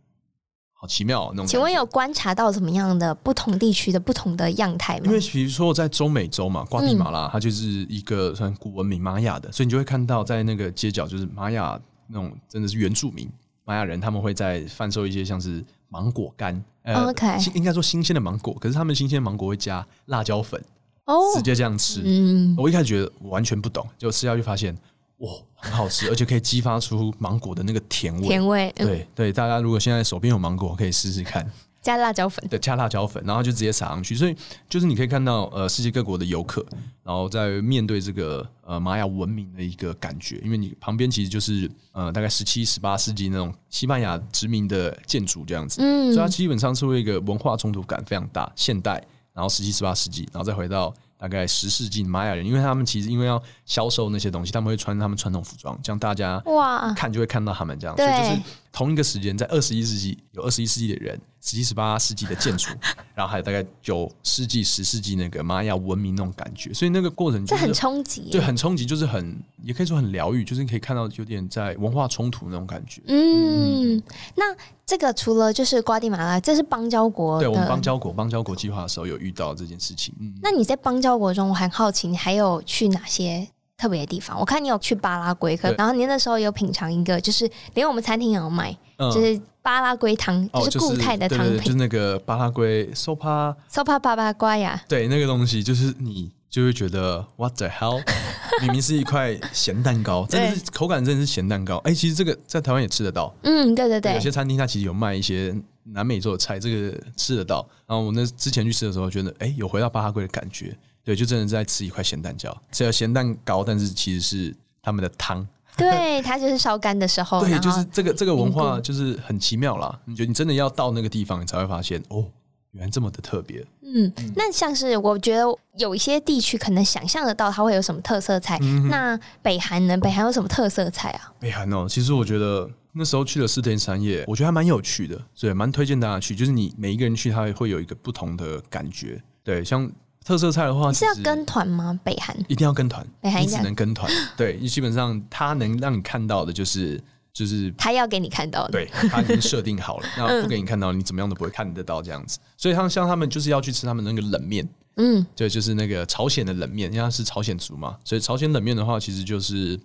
[0.74, 1.46] 好奇妙哦，那种。
[1.48, 5.06] 请问有观察到怎么样的不同地区的不同的样态吗？
[5.06, 13.28] 因为比如说在中美洲嘛，瓜地马拉，它就是一个算古文明玛雅的，所以你就会看到在那个街角，就是玛雅那种真的是原住民
[13.64, 15.64] 玛雅人，他们会在贩售一些像是。
[15.90, 17.12] 芒果干，呃.
[17.53, 20.59] 应该说新鲜的芒果，可是他们新鲜的芒果会加辣椒粉，
[21.05, 22.00] 哦，oh, 直接这样吃。
[22.05, 24.74] 嗯，我一开始觉得我完全不懂，就吃下去发现，
[25.18, 28.26] 哇，很好吃， 而且可以激发出芒果的那个甜味。
[28.26, 31.44] 甜味，对、嗯、对，大家如果现在手边有芒果，可以试试看。
[31.82, 34.36] 加辣椒粉，对，加辣椒粉，然后就直接撒上去，所以
[34.68, 36.64] 就是你可以看到呃世界各国的游客，
[37.02, 56.92] 然后在面对这个呃玛雅文明的一个感觉，因为你旁边其实就是呃大概十七、十八世纪那种西班牙殖民的建筑这样子，嗯，所以它基本上是为一个文化冲突感非常大，现代，然后十七、十八世纪，然后再回到大概十世纪玛雅人，因为他们其实因为要销售那些东西，他们会穿他们传统服装，这样大家哇。
[56.94, 61.20] 看就会看到他们这样，对所以就是同一个时间在二十一世纪有二十一世纪的人。
[61.42, 62.68] 十七、十八世纪的建筑，
[63.16, 73.00] 然后还有大概九世纪、十世纪那个玛雅文明那种感觉，所以那个过程就是很冲击，对，很冲击，就是很也可以说很疗愈，就是你可以看到有点在文化冲突那种感觉。
[73.06, 74.02] 嗯，嗯
[74.35, 74.54] 那
[74.85, 80.14] 这个除了就是瓜地马拉，这是邦交国，对我们邦交国邦交国计划的时候有遇到这件事情。
[80.20, 83.48] 嗯，那你在邦交国中，我很好奇，你还有去哪些
[83.80, 84.38] 特别的地方？
[84.38, 89.40] 我看你有去巴拉圭，可然后你那时候有品尝一个，就是连我们餐厅也有卖，嗯、就是。
[89.62, 94.82] 巴拉圭汤就是固态的汤就是，就是那个巴拉圭 sopa sopa 巴拉圭呀。
[94.88, 98.02] 对，那个东西就是你就会觉得 what the hell，
[98.62, 101.76] 明明是一块咸蛋糕，真的是口感真的是咸蛋糕。
[101.84, 103.30] 哎，其实这个在台湾也吃得到。
[103.42, 107.56] 嗯，对对对，有些餐厅它其实有卖一些南美洲的菜，这个吃得到。
[107.86, 110.74] 然后我那之前去吃的时候，觉得哎，有回到巴拉圭的感觉。
[111.02, 115.46] 对，就真的在吃一块咸蛋糕，只有咸蛋糕，但是其实是他们的汤。
[115.76, 117.40] 对，它就是烧干的时候。
[117.40, 119.98] 对，就是这个这个文化就是很奇妙啦。
[120.04, 122.26] 你觉得你真的要到那个地方，你才会发现哦，
[122.72, 123.64] 原来这么的特别。
[123.82, 125.44] 嗯，那像是我觉得
[125.78, 128.58] 有一些地区可能想象得到它会有什么特色菜。
[128.60, 129.96] 嗯、那北韩呢？
[129.96, 131.32] 北韩有什么特色菜啊？
[131.40, 136.36] 北韩哦，其实我觉得那时候去了四天三夜，我觉得还蛮有趣的，所以蛮推荐大家去。
[136.36, 139.22] 就是你每一个人去，他会有一个不同的感觉。
[139.42, 139.90] 对，像。
[140.24, 141.98] 特色菜的话，是要跟团吗？
[142.04, 144.11] 北韩一定要跟团，北韩你只能跟团。
[144.37, 147.02] 对，基本上他能让你看到的就是
[147.33, 152.38] 就是他要给你看到的，对，他已经设定好了， 那不给你看到，你怎么样都不会看得到这样子。
[152.56, 159.78] 所以他像他们就是要去吃他们那个冷面，嗯，对，就是那个朝鲜的冷面，因为他是朝鲜族嘛，所以朝鲜冷面的话，其实就是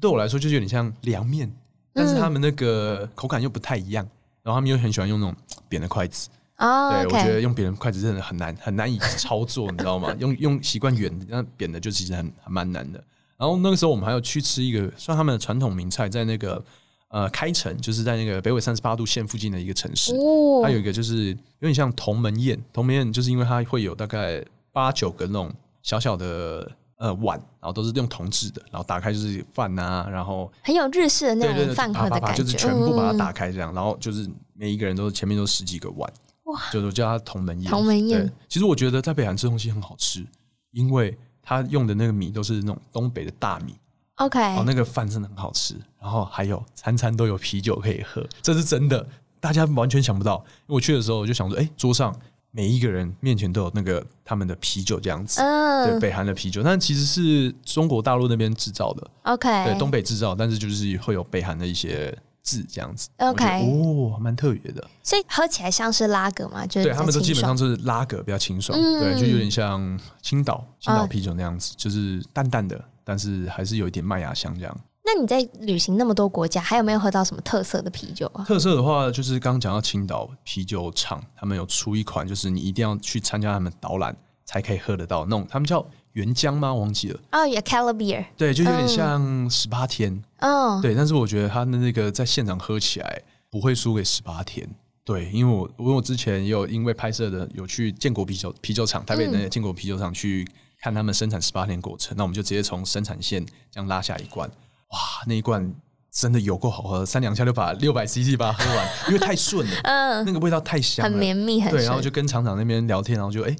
[0.00, 1.52] 对我来说就是有点像凉面，
[1.92, 4.02] 但是他们那个口感又不太一样，
[4.42, 5.36] 然后他们又很喜欢用那种
[5.68, 6.30] 扁的筷子。
[6.58, 6.92] 哦，oh.
[6.92, 10.14] 对，我觉得用扁的筷子真的很难，很难以操作，你知道吗？
[10.18, 13.02] 用用习惯圆，那扁的就其实很还蛮难的。
[13.36, 16.62] 然后那个时候我们还要去吃一个算他们的传统名菜，在那个
[17.10, 25.52] 呃开城，就是在那个北纬三十八度线附近的一个城市，哦，它有一个就是有点像同门宴，同门宴就是因为它会有大概八九个那种
[25.84, 36.12] 小小的呃碗，然后都是用铜制的，然后打开就是饭啊，然后很有日式的那种饭盒的感觉，就是全部把它打开这样，嗯、然后就是每一个人都前面都十几个碗。
[36.48, 37.70] 哇，就是我叫它同门宴。
[37.70, 40.26] 同门宴，其实我觉得在北韩吃东西很好吃，
[40.72, 43.74] 因为他用的那个米都是那种东北的大米。
[44.16, 49.06] OK，哦，那个饭真的很好吃，然后还有餐餐都有啤酒可以喝，这是真的，
[49.38, 50.36] 大家完全想不到。
[50.66, 52.18] 因为我去的时候我就想说，哎，桌上
[52.50, 59.10] 每一个人面前都有那个他们的啤酒这样子，嗯，对，北韩的啤酒，但其实是中国大陆那边制造的。
[59.24, 62.16] OK，对，东北制造，但是就是会有北韩的一些。
[62.48, 74.80] 字这样子，OK，哦，蛮特别的，所以喝起来像是拉格嘛，就是对他们都基本上就是拉格比较清爽，嗯、对，就有点像青岛青岛啤酒那样子，嗯、就是淡淡的，但是还是有一点麦芽香这样。
[75.04, 78.44] 那你在旅行那么多国家，还有没有喝到什么特色的啤酒啊？
[78.44, 85.84] 特色的话，就是刚刚讲到青岛啤酒厂，他们有出一款，就是你一定要去参加他们导览才可以喝得到那种，他们叫
[86.18, 86.74] 原浆吗？
[86.74, 87.20] 忘记了。
[87.30, 88.24] 哦，有 Caliber。
[88.36, 90.20] 对，就有点像十八天。
[90.38, 90.82] 嗯。
[90.82, 94.68] 对，但是我觉得它的那个在现场喝起来不会输给十八天。
[95.04, 100.46] 对，因为我因为我之前也有因为拍摄的有去建国啤酒啤酒厂，台北的建国啤酒厂去
[100.82, 105.72] 看他们生产十八天过程，那我们就直接从生产线这样拉下一罐，哇，那一罐
[106.12, 113.56] 真的有够好喝，三两下就把六百 CC 把它喝完，因为太顺了， 嗯，那个味道太香了，很绵密，很对，然后就跟厂长那边聊天，然后就哎，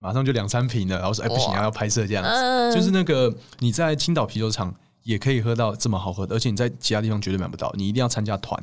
[0.00, 8.60] 马上就两三瓶了，然后说哎不行，要拍摄这样子，嗯、就是那个你在青岛啤酒厂也可以喝到这么好喝的，而且你在其他地方绝对买不到，你一定要参加团。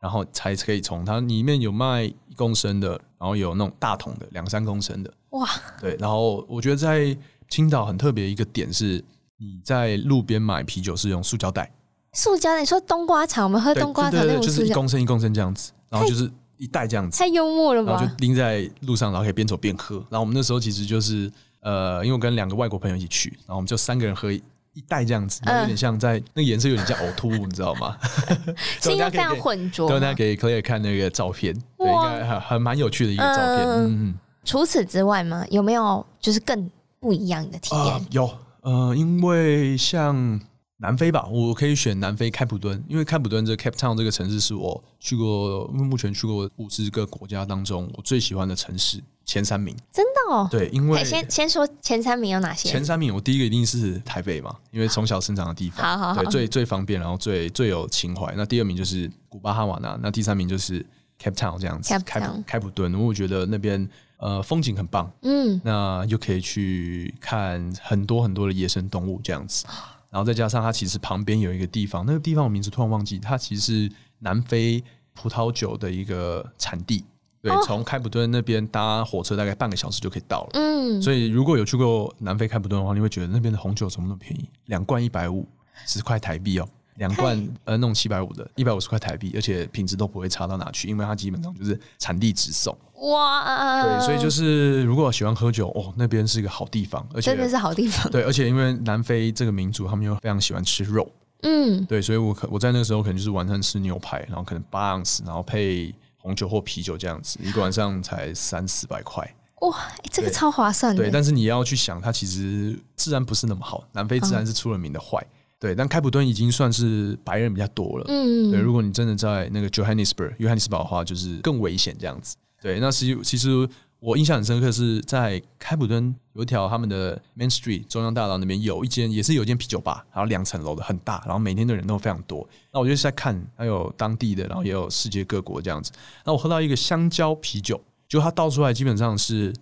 [0.00, 5.12] 然后才可以从它里面有卖一公升的，然后有那种大桶的两三公升的。
[5.30, 5.44] 哇，
[5.80, 5.96] 对。
[5.98, 9.04] 然后我觉得在青岛很特别一个点是，
[9.38, 11.68] 你在路边买啤酒是用塑胶袋。
[12.12, 12.60] 塑胶袋？
[12.60, 17.18] 你说冬瓜茶，我们喝冬瓜茶那种就是一公升一公升这样子，然后就是一袋这样子。
[17.18, 17.92] 太幽默了吧？
[17.92, 19.96] 然后就拎在路上，然后可以边走边喝。
[20.10, 24.30] 然后我们那时候其实就是呃，因为我跟两个外国朋友一起去，然后我们就三个人喝。
[24.74, 27.96] 一袋这样子，有点像在那个颜色有点像呕吐物，你知道吗？
[28.80, 29.88] 是因为非常浑浊。
[29.90, 33.66] 大家给 Claire 看那个照片，对，应该还还蛮有趣的一个照片。
[33.66, 38.06] 嗯，嗯除此之外吗，有没有就是更不一样的体验？
[38.12, 40.40] 有，呃，因为像
[40.78, 49.02] 南非吧，我可以选南非开普敦，因为开普敦这 Cape Town 这个城市是我去过目前去过五十个国家当中我最喜欢的城市。
[49.24, 50.48] 前三名，真的哦。
[50.50, 52.66] 对，因为先先说前三名有哪些？
[52.66, 58.32] 前三名，我第一个一定是台北嘛，因为从小生长的地方，好好好，对，最最方便，然后最最有情怀。
[58.38, 60.80] 那第二名就是古巴哈瓦那，那第三名就是
[61.22, 62.94] Cape Town 这样子，开普开普敦。
[62.98, 63.86] 我觉得那边
[64.16, 69.66] 呃风景很棒，嗯，那又可以去看很多很多的野生动物这样子，
[70.10, 74.82] 然后再加上它其实旁边有一个地方，那个地方我名字突然忘记，它其实是南非
[75.14, 77.04] 葡萄酒的一个产地。
[77.40, 80.50] 对，从开普敦那边搭火车大概半个小时就可以到了。
[80.54, 84.48] 嗯，所以如果有去过南非开普敦的话，你会觉得那边的红酒怎么那么便宜？
[84.66, 85.46] 两罐一百五
[85.86, 86.68] 十块台币哦，
[86.98, 92.76] 两罐呃那种七百五的，一百五十块台币，而且品质都不会差到哪去，因为它基本上就是产地直送。
[93.12, 98.10] 哇，对，所以就是如果喜欢喝酒哦，那边是一个好地方，而且真的是好地方。
[98.10, 101.10] 对，而且因为南非这个民族，他们又非常喜欢吃肉。
[101.42, 105.94] 嗯，对，所以我可我在那个时候可能就是晚上吃牛排，然后可能八盎司，然后配。
[106.20, 109.24] 红酒或啤酒这样子，一个晚上才三四百块，
[109.60, 111.00] 哇，欸，这个超划算的。
[111.00, 113.84] 对，但是你要去想，它其实治安不是那么好。
[113.92, 115.74] 南非治安是出了名的坏，嗯，对。
[115.74, 118.60] 但开普敦已经算是白人比较多了，嗯，对。
[118.60, 122.36] 如果你真的在那个 Johannesburg 约翰尼斯堡的话，就是更危险这样子。
[122.60, 123.68] 对，那其实其实。
[124.00, 132.48] 我印象很深刻，是在开普敦有一条他们的 Main Street 中央大道那边有一间，也是有一间啤酒吧，然后两层楼的很大，然后每天的人都非常多。
[132.72, 135.90] 那我就是在看，还有当地的，然后也有世界各国这样子。
[136.24, 139.52] 那我喝到一个香蕉啤酒，就它倒出来基本上是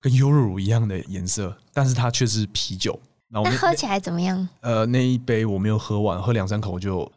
[0.00, 2.98] 跟优酪乳一样的颜色，但是它却是啤酒。
[3.42, 4.48] 那喝起来怎么样？
[4.60, 7.10] 呃，那一杯我没有喝完，喝两三口就，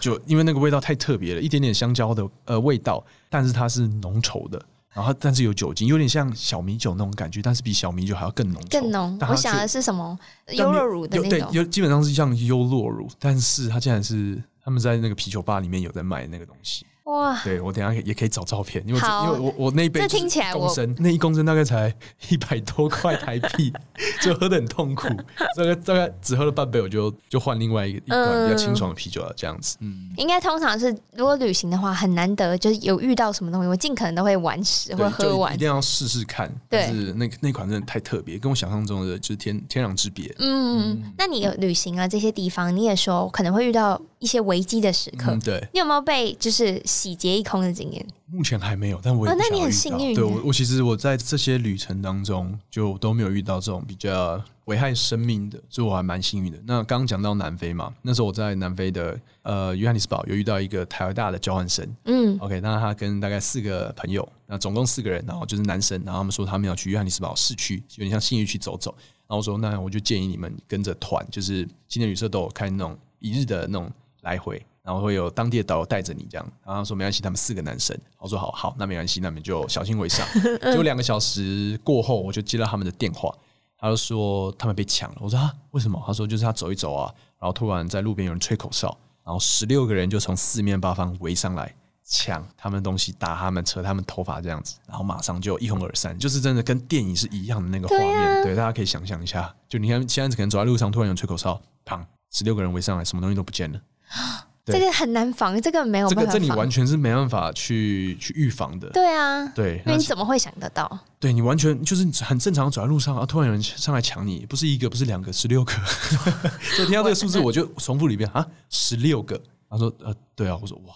[0.00, 4.60] 就因为那个味道太特别了，一点点香蕉的呃味道，但是它是浓稠的。
[4.92, 8.62] 然后，但是有酒精，有点像小米酒那种感觉，但是比小米酒还要更浓。
[8.70, 10.18] 更浓，我想的是什么？
[10.52, 11.52] 优酪乳的那种。
[11.52, 16.86] 对，基本上是像优酪乳，但是它竟然是他们在那个啤酒吧里面有在卖那个东西。
[17.06, 17.40] 哇！
[17.42, 21.94] 对，我等下也可以找照片，因为因为我我那一杯这听起来公升，那一公升大概才
[22.28, 23.72] 一百多块台币，
[24.20, 25.08] 就喝得很痛苦。
[25.56, 29.32] 大概大概只喝了半杯，我就就换另外一个一款比较清爽的啤酒了。
[29.36, 36.52] 这样子，嗯，应该通常是如果旅行的话，很难得就是有遇到什么东西，我尽可能都会玩食或喝完，一定要试试看。
[36.68, 40.34] 对，是那那款真的太特别，跟我想象中的就是天天壤之别。
[40.40, 44.02] 嗯，嗯，那你有旅行啊这些地方，你也说可能会遇到。
[44.18, 48.06] 一些危机的时刻，嗯，对，你有没有被就是洗劫一空的经验？
[48.26, 50.14] 目前还没有，但我也、哦、那你很幸运。
[50.14, 56.58] 对我，我其实我在这些旅程当中就都没有遇到这种比较危害生命的，所以我还蛮幸运的。
[56.66, 73.90] 那刚刚讲到南非嘛，那时候我在南非的呃约翰尼斯堡有遇到一个台湾大的交换生，嗯，OK，那他跟大概四个朋友，那总共四个人，然后就是男生，然后他们说他们要去约翰尼斯堡市区，有点像信义区走走，然后我说那我就建议你们跟着团，就是青年旅社都有开那种一日的那种
[74.22, 74.60] 来回。
[74.86, 80.24] 然后会有当地的导游带着你这样，然后他说没关系，他们四个男生，我说好好，那没关系，那你就小心为上。
[80.62, 83.34] 结果两个小时过后，我就接到他们的电话，
[83.80, 85.16] 他就说他们被抢了。
[85.20, 86.00] 我说啊，为什么？
[86.06, 98.12] 他说就是他走一走啊，然后突然在路边有人吹口哨，然后十六个人就从四面八方围上来抢他们的东西，打他们，扯他们头发这样子，然后马上就一哄而散，就是真的跟电影是一样的那个画面。
[98.12, 103.80] 对啊，对，大家可以想象一下，就你看现在可能走在路上，突然有人吹口哨，砰，十六个人围上来，什么东西都不见了。
[104.72, 106.32] 这个很难防，这个没有办法防。
[106.32, 108.88] 这个这你完全是没办法去去预防的。
[108.90, 110.98] 对啊，对，那你怎么会想得到？
[111.20, 115.72] 对你完全就是很正常走在路上，啊突然有人上来抢你，不是一个，不是两个，十六个。
[116.74, 119.40] 所以听到这个数字，我就重复里边啊，十六个。
[119.70, 120.94] 他说呃，对啊，我说哇，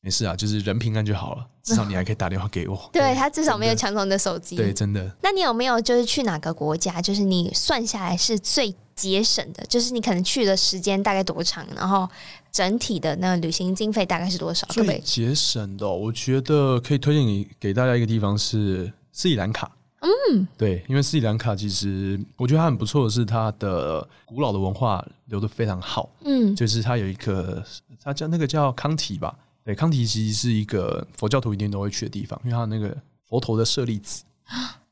[0.00, 2.76] 没事啊，就是人平安就好了，至少你还可以打电话给我。
[2.92, 4.56] 对他至少没有抢走你的手机。
[4.56, 5.16] 对，真的。
[5.22, 7.00] 那你有没有就是去哪个国家？
[7.00, 8.74] 就是你算下来是最。
[8.98, 12.10] 节省的，就是你可能去的时间大概多长，然后
[12.58, 14.66] 整体的那个旅行经费大概是多少？
[14.66, 19.70] 最节省的，我觉得可以推荐你给大家一个地方是斯里兰卡。
[20.00, 26.10] 嗯，对，因为斯里兰卡其实我觉得它很不错的是它的古老的文化留得非常好。
[26.24, 27.62] 嗯，就是它有一个，
[28.02, 29.32] 它叫那个叫康提吧？
[29.64, 32.92] 对，康提其实是一个佛教徒一定都会去的地方，因为它那个
[33.28, 34.24] 佛头的舍利子，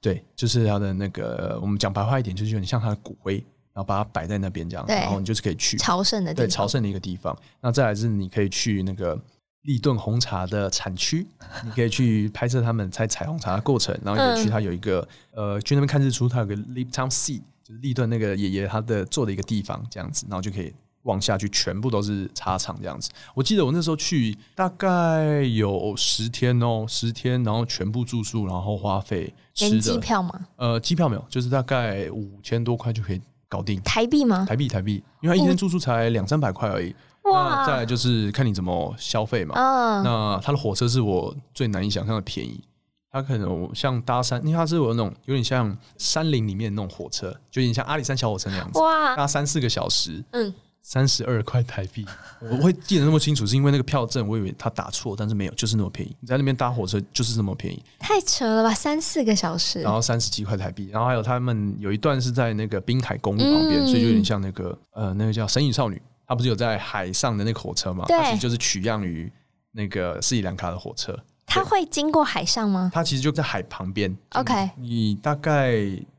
[0.01, 3.45] 对，就是它的那个我们讲白话一点，就是有点像它的骨灰。
[3.77, 7.37] 然后把它摆在那边这样，然后你就是可以去朝圣的地方，对，朝圣的一个地方。
[7.61, 9.21] 那再来是你可以去那个
[9.65, 11.27] 立顿红茶的产区，
[11.63, 23.11] 你可以去拍摄他们采采红茶的过程，然后也去他有一个、嗯、呃去那边看日出，他有个 Lipton Sea，就是立顿那个爷爷他的做的一个地方这样子，然后就可以往下去，全部都是茶厂这样子。
[23.35, 30.47] 我记得我那时候去大概有十天哦，十天，然后全部住宿，然后花费吃机票吗？
[30.57, 33.21] 呃，机票没有，就是大概五千多块就可以。
[33.49, 34.45] 搞定台币吗？
[34.49, 36.95] 台币台币，因为他一天住宿才两三百块而已。
[37.23, 37.57] 哇！
[37.57, 39.55] 那再来就是看你怎么消费嘛。
[39.57, 40.03] 嗯。
[40.05, 42.63] 那他的火车是我最难以想象的便宜。
[43.11, 48.79] 他可能像搭山，因为它是有那种有点像山林里面那种火车，就有点像阿里山小火车那样子。
[48.79, 49.17] 哇！
[49.17, 50.23] 搭三四个小时。
[50.33, 50.53] 嗯。
[50.89, 52.07] 三十二块台币，
[52.41, 56.15] 我会记得那么清楚，是因为那个票证，我以为他打错，但是没有，就是那么便宜。
[56.21, 58.73] 你在那边搭火车就是那么便宜，太扯了吧？
[58.73, 68.05] 三四个小时，然后三十几块台币，然后还有他们有一段是在那个滨海公路旁边，嗯、所以就有点像那个呃，那个叫《神隐少女》，她不是有在海上的那个火车嘛？
[68.07, 69.29] 对，它其实就是取样于
[69.73, 71.19] 那个斯里兰卡的火车。
[71.45, 72.93] 它会经过海上吗？
[72.95, 74.17] 它其实就在海旁边。
[74.35, 75.73] OK，你大概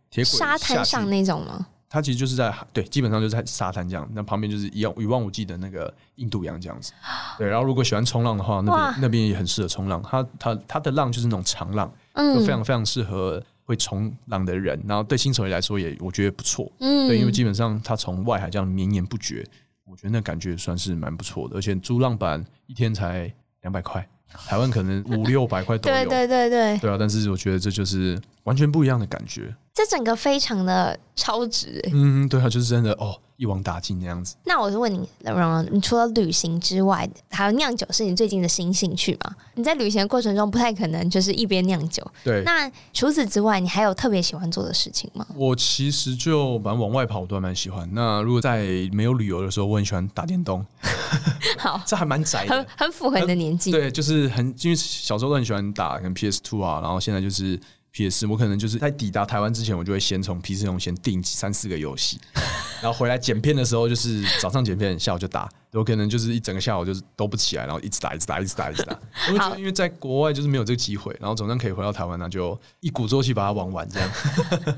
[0.10, 1.68] 铁轨沙滩上那种吗？
[1.90, 6.92] 它其实就是在对，基本上就是在沙滩这样，那旁边就是一望一望无际的那个印度洋这样子。
[7.40, 10.02] 对，然后如果喜欢冲浪的话，那边那边也很适合冲浪。
[10.04, 14.78] 它它它的浪就是那种长浪，就非常非常适合会冲浪的人。
[14.86, 19.46] 然后对新手来说也我觉得不错，嗯，对，因为基本上它从外海这样绵延不绝，
[19.86, 21.56] 我觉得那感觉算是蛮不错的。
[21.56, 24.06] 而且租浪板一天才两百块，
[24.46, 25.96] 台湾可能五六百块都有。
[26.04, 29.54] 对对对对，对啊，但是我觉得这就是完全不一样的感觉。
[29.74, 34.36] 这整个非常的超值，嗯，对啊，就是真的哦，一网打尽那样子。
[34.44, 39.36] 那我就问你，蓉蓉，你除了旅行之外，还有酿酒是你最近的新兴趣吗？
[39.54, 42.42] 你在旅行的过程中不太可能就是一边酿酒，对。
[42.44, 45.24] 那除此之外，你还有特别喜欢做的事情吗？
[45.36, 47.88] 我其实就蛮往外跑，我都还蛮喜欢。
[47.94, 50.66] 那如果在没有旅游的时候，我很喜欢打电动。
[51.60, 53.70] 好，这还蛮宅的，很很符合你的年纪。
[53.70, 57.60] 对，就是很因为小时候都很喜欢打，跟 PS Two 啊，然后现在就是。
[57.98, 62.20] PS，我可能就是在抵达台湾之前，我就会先从 PC 用先订三四个游戏，
[62.80, 69.00] 然后回来剪片的时候，就是早上剪片，下午就打，有可能就是一整个下午就是都不起来，然后一直打，一直打，一直打，一直打。
[69.30, 74.10] 因为因为在国外就是没有这个机会，然后总算可以回到台湾，那就一鼓作气把它玩完这样。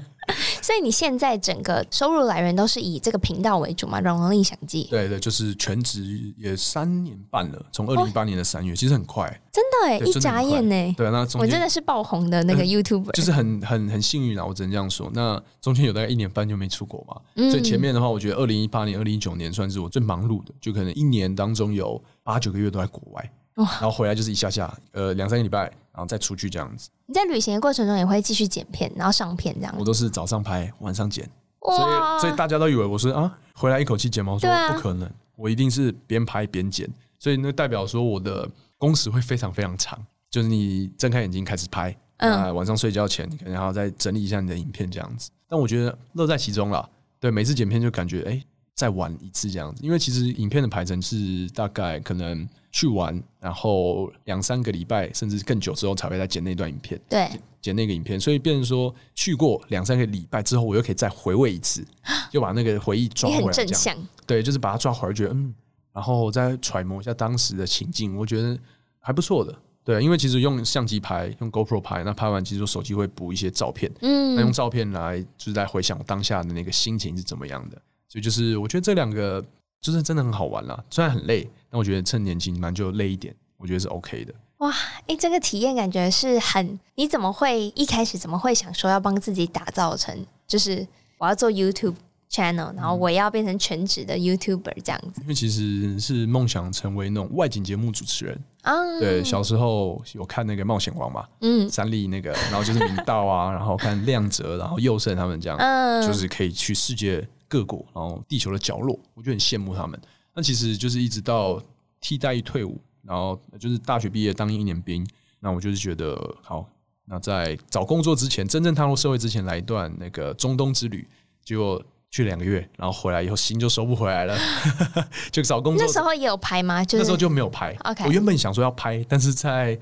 [0.61, 3.99] 所以你现在整个收入来源都是以这个频道为主吗？
[3.99, 4.83] 蓉蓉历险记。
[4.83, 6.03] 对对，就是全职
[6.37, 10.93] 也三年半了，从二零一八年的三月，其实很快，真的哎，一眨眼呢。
[10.95, 15.09] 对，那我真的是爆红的那个 YouTuber，就是很很很幸运啊，我只能这样说。
[15.15, 25.71] 那中间有大概一年半就没出国嘛，所以前面的话，我觉得二零一八年、二零一九年算是我最忙碌的，就可能一年当中有八九个月都在国外，然后回来就是一下下，呃，两三个礼拜。
[25.91, 26.89] 然后再出去这样子。
[27.07, 29.75] 你在旅行的过程中也会继续剪片，然后上片这样。
[29.77, 34.31] 我都是早上拍，晚上剪，所以所以大家都以为我是啊，回来一口气剪吗？
[34.31, 36.89] 我说不可能，我一定是边拍边剪。
[37.17, 39.99] 所以那代表说我的工时会非常非常长，
[40.31, 45.29] 就是你睁开眼睛开始拍，嗯，晚上睡觉前你可能还要再整理一下你的影片这样子。
[45.49, 46.89] 但我觉得乐在其中了，
[47.19, 48.41] 对，每次剪片就感觉哎，
[48.79, 52.47] 再玩一次这样子，因为其实影片的排程是大概可能。
[52.71, 57.27] 去玩，然后两三个礼拜甚至更久之后才会再剪那段影片，对，
[57.59, 61.83] 剪那个影片，所以变成说去过两三个礼拜之后，我又可以再回味一次，
[62.31, 63.51] 就把那个回忆抓回来。
[63.51, 65.51] 这样，对，就是把它抓回来，觉得嗯，
[65.91, 68.55] 然后再揣摩一下当时的情境，我觉得
[68.99, 69.51] 还不错的。
[69.83, 79.41] 对，因为其实用相机拍，用 GoPro 拍，那拍完其实手机会补一些照片，嗯，那用照片来就是在回想我当下的那个心情是怎么样的，所以就是我觉得这两个。
[79.81, 84.33] 就是真的很好玩啦，虽然很累，但我觉得趁年轻蛮就累一点，我觉得是 OK 的。
[84.57, 86.77] 哇，哎、欸，这个体验感觉是很……
[86.95, 90.13] 你怎么会一开始怎么会想说要帮自己打造成，
[90.45, 90.85] 就是
[91.17, 91.95] 我要做 YouTube
[92.29, 95.21] channel，然后我要变成全职的 YouTuber 这样子。
[95.21, 98.37] 因为其实是梦想成为那种外景节目主持人。
[98.63, 109.99] 嗯，对，小时候有看那个冒险王嘛，嗯，三立那个，然后就是明道啊，然后看亮哲，然后佑胜他们这样，嗯，就是可以去世界各国，然后地球的角落，我就很羡慕他们。
[110.33, 111.61] 那其实就是一直到
[111.99, 115.05] 替代役退伍，然后就是大学毕业当一年兵，
[115.41, 116.65] 那我就是觉得好，
[117.03, 121.05] 那在找工作之前，真正踏入社会之前，来一段那个中东之旅，
[121.43, 121.83] 结果。
[122.11, 124.35] 去两个月，然后回来以后心就收不回来了，
[125.31, 125.85] 就找工作。
[125.85, 126.83] 那时候也有拍吗？
[126.83, 127.75] 就是、那时候就没有拍。
[127.83, 128.07] Okay.
[128.07, 129.79] 我原本想说要拍，但是在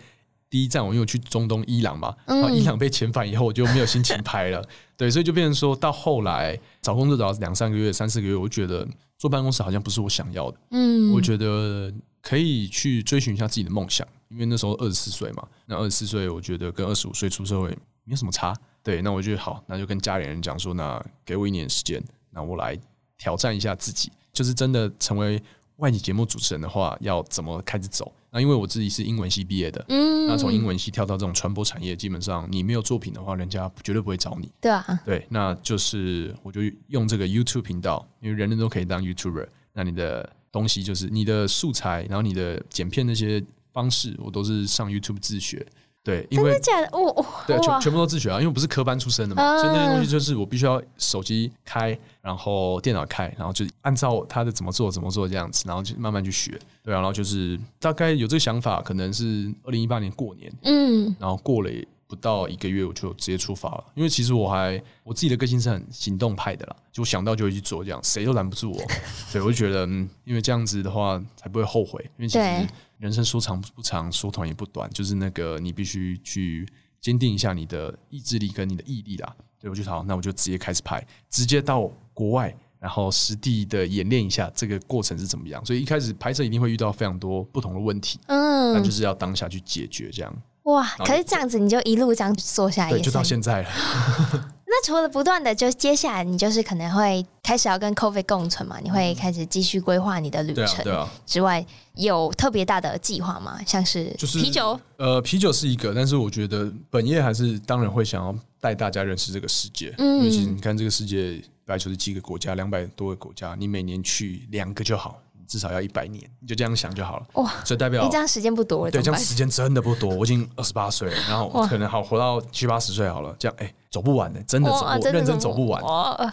[0.49, 4.63] 第一站我因为去中东伊朗嘛，然后伊朗被遣返以后，我就没有心情拍了。
[4.95, 8.87] 对，所以就变成说到后来找工作找两三个月、三四个月，我觉得
[9.17, 10.57] 坐办公室好像不是我想要的。
[10.71, 17.69] 嗯，我觉得可以去追寻一下自己的梦想，因为那时候二十四岁嘛，那二十四岁我觉得跟二十五岁出社会
[18.03, 18.55] 没有什么差。
[18.81, 22.01] 对，那我觉得好，那就跟家里人讲说，那给我一年时间。
[22.31, 22.77] 那我来
[23.17, 25.41] 挑战一下自己，就是真的成为
[25.77, 28.11] 外景节目主持人的话，要怎么开始走？
[28.29, 34.51] 那因为我自己是英文系毕业的，嗯，那从英文系跳到这种传播产业，基本上你没有作品的话，人家绝对不会找你。
[34.59, 39.47] 对啊，对，那就是我就用这个 YouTube 频道，因为人人都可以当 YouTuber。
[39.73, 45.65] 那你的东西就是你的素材，然后你的剪片那些方式，我都是上 YouTube 自学。
[46.07, 46.87] 对，因为真的假的？
[46.97, 56.57] 哦，对，全全部都自学啊，因为我不是科班出身的嘛，嗯、所以那些东西就是我必须要手机开，然后电脑开，然后就按照他的怎么做怎么做这样子，然后就慢慢去学。
[56.81, 61.69] 对啊，然后就是大概有这个想法，可能是二零一八年过年，嗯，然后过了
[62.07, 63.83] 不到一个月，我就直接出发了。
[63.95, 68.77] 因为其实我还我自己的个性是很行动派的啦，就想到就会去做，这样谁都拦不住我。
[69.29, 72.67] 所以，我就觉得，嗯，因为这样子的话才不会后悔，因为其实。
[72.97, 76.67] 人生说长不长，说短也不短，就是那个你必须去
[76.99, 79.35] 坚定一下你的意志力跟你的毅力啦。
[79.59, 85.63] 对，我就好，那我就直接开始拍，直接到国外，然后实地的演练一下这个过程是怎么样。
[85.63, 90.35] 所以一开始拍摄一定会遇到非常多不同的问题，嗯，那就是要当下去解决这样。
[90.67, 93.69] 哇，可是这样子你就一路这样做下来，对，就到现在了。
[94.69, 98.77] 那除了不断的，就接下来你就是可能会开始要跟 COVID 共存嘛？
[98.83, 100.83] 你会开始继续规划你的旅程。
[100.83, 101.09] 对啊。
[101.25, 101.65] 之外，
[101.95, 103.57] 有特别大的计划吗？
[103.65, 104.77] 像是就是啤酒。
[104.97, 109.95] 呃，啤酒是一个，但是我觉得本业还是当然会想要带大家认识这个世界。
[109.97, 110.25] 嗯。
[110.25, 115.17] 尤其你看这个世界一百九十几个国家，两百多个国家，你每年去两个就好。
[115.47, 117.25] 至少要一百年，你就这样想就好了。
[117.33, 118.91] 哇，所以代表你这样时间不多了。
[118.91, 120.13] 对，这样时间真的不多。
[120.13, 123.35] 我已经二十八岁了， 然后可能好活到七八十岁好了。
[123.39, 125.81] 这样哎、欸，走不完的，真的走不，认真走不完。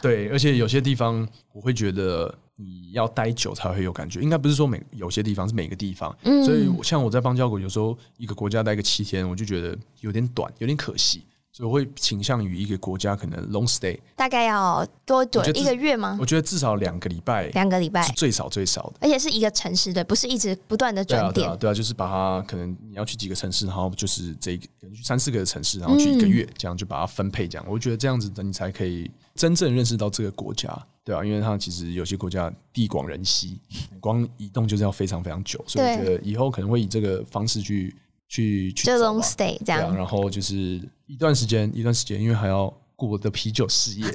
[0.03, 4.21] 对，而且有些地方我会觉得你要待久才会有感觉。
[4.21, 6.15] 应该不是说每有些地方是每个地方。
[6.25, 11.25] 嗯，所以像我在邦交国，有时候一个国家待个七天，我就觉得有点短，有点可惜。
[11.57, 15.41] 所以我会倾向于一个国家可能 long stay，大概要多久？
[15.53, 16.19] 一个月吗？
[16.21, 21.33] 我觉得至少两个礼拜，两个礼拜最少最少的，而且是一个城市，的，不是一直不断的转点。
[21.33, 24.67] 对啊，对啊，就是把它可能你要去几个城市，然后就是这一个
[25.01, 27.65] 三四个城市，然后去一个月，嗯、这样就把它分配这样。
[27.69, 33.61] 我觉得这样子的你才可以真正认识到这个国家，对啊，因为它其实有些国家地广人稀，
[34.01, 37.95] 光移动就是要非常非常久，所以我觉得以后可能会以这个方式去。
[38.35, 44.07] 去去 long stay 这样，然后就是一段时间，一段时间，因为还要顾我的啤酒事业。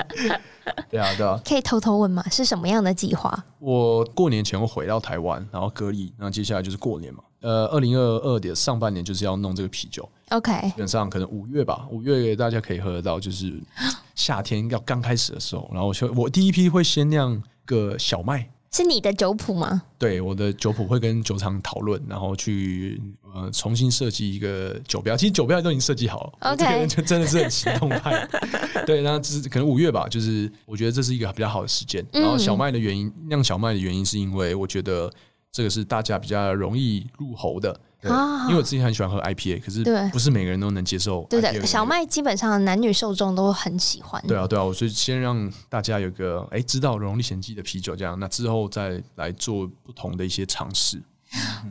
[0.90, 1.40] 对啊，对啊。
[1.46, 2.22] 可以偷偷问吗？
[2.30, 3.42] 是什么样的计划？
[3.58, 7.24] 我过年前会回到台湾，然后隔离，然后接下来就是过年嘛。
[7.40, 10.06] 呃，二零二二的上半年就是要弄这个啤酒。
[10.28, 13.58] OK，基本上可能五月吧，五月大家可以喝得到，就是
[14.14, 15.66] 夏天要刚开始的时候。
[15.72, 18.50] 然后我我第一批会先酿个小麦。
[18.70, 19.82] 是你的酒谱吗？
[19.98, 23.00] 对，我的酒谱会跟酒厂讨论，然后去
[23.34, 25.16] 呃重新设计一个酒标。
[25.16, 28.28] 其实酒标都已经设计好了.这个人就真的是很行动派。
[28.84, 32.04] 对，那这是可能五月吧，就是我觉得这是一个比较好的时间。
[32.12, 35.10] 然后小麦的原因，酿小麦的原因是因为我觉得
[35.50, 37.78] 这个是大家比较容易入喉的。
[38.00, 38.10] 对，
[38.44, 39.82] 因为我自己很喜欢喝 IPA，可是
[40.12, 41.26] 不是每个人都能接受。
[41.28, 44.22] 对的，小麦基本上男女受众都很喜欢。
[44.26, 51.02] 对啊，对啊，我所以先让大家有个哎知道《龙历险记》的啤酒这样，那之后再来做不同的一些尝试。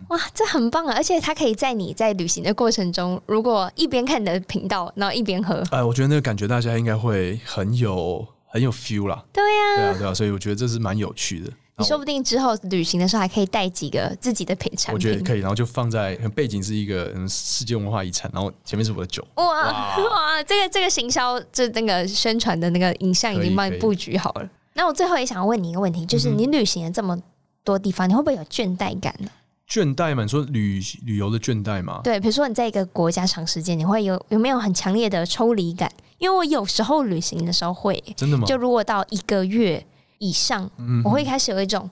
[0.10, 0.94] 哇，这很棒啊！
[0.96, 9.24] 而且它可以在你在旅行的过程中，如果一边看你的频道，然后一边喝，哎，我觉得那个感觉大家应该会很有很有 feel 啦。
[9.34, 11.52] 对呀，对啊，对啊，所以我觉得这是蛮有趣的。
[11.80, 19.26] 你说不定之后旅行的时候还可以带几个自己的品产品，我觉得可以，然后就放在背景是一个世界文化遗产，然后前面是我的酒。
[19.36, 24.50] 哇哇，哇，这个这个行销这那个宣传的那个影像已经帮你布局好了。
[24.74, 27.16] 那我最后也想要问你一个问题，就是你旅行了这么
[27.64, 29.30] 多地方，你会不会有倦怠感呢？
[29.70, 30.24] 倦怠嘛？
[30.24, 32.02] 你说旅旅游的倦怠嘛？
[32.04, 35.92] 对，比如说你在一个国家长时间，你会有有没有很强烈的抽离感？
[36.18, 38.48] 因为我有时候旅行的时候会，真的吗？
[38.48, 39.86] 就如果到一个月
[40.20, 41.90] 以上，嗯、我会开始有一种，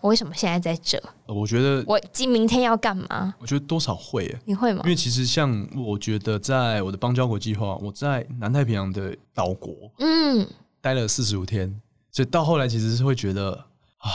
[0.00, 1.02] 我为什么现在在这？
[1.26, 3.34] 我觉得我今明天要干嘛？
[3.38, 4.80] 我觉得多少会耶，你会吗？
[4.84, 10.46] 因为其实像我觉得，在我的邦交国计划，我在南太平洋的岛国，嗯，
[10.80, 13.52] 待了四十五天，所以到后来其实是会觉得
[13.98, 14.10] 啊。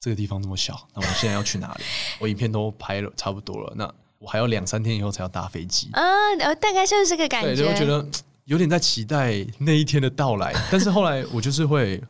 [0.00, 1.82] 这个地方那么小，那我现在要去哪里？
[2.20, 5.90] 我影片都拍了差不多了，那我还要两三天以后才要搭飞机。
[5.92, 7.56] 嗯，大概就是这个感觉。
[7.56, 8.06] 对，我觉得
[8.44, 10.54] 有点在期待那一天的到来。
[10.70, 12.00] 但是后来我就是会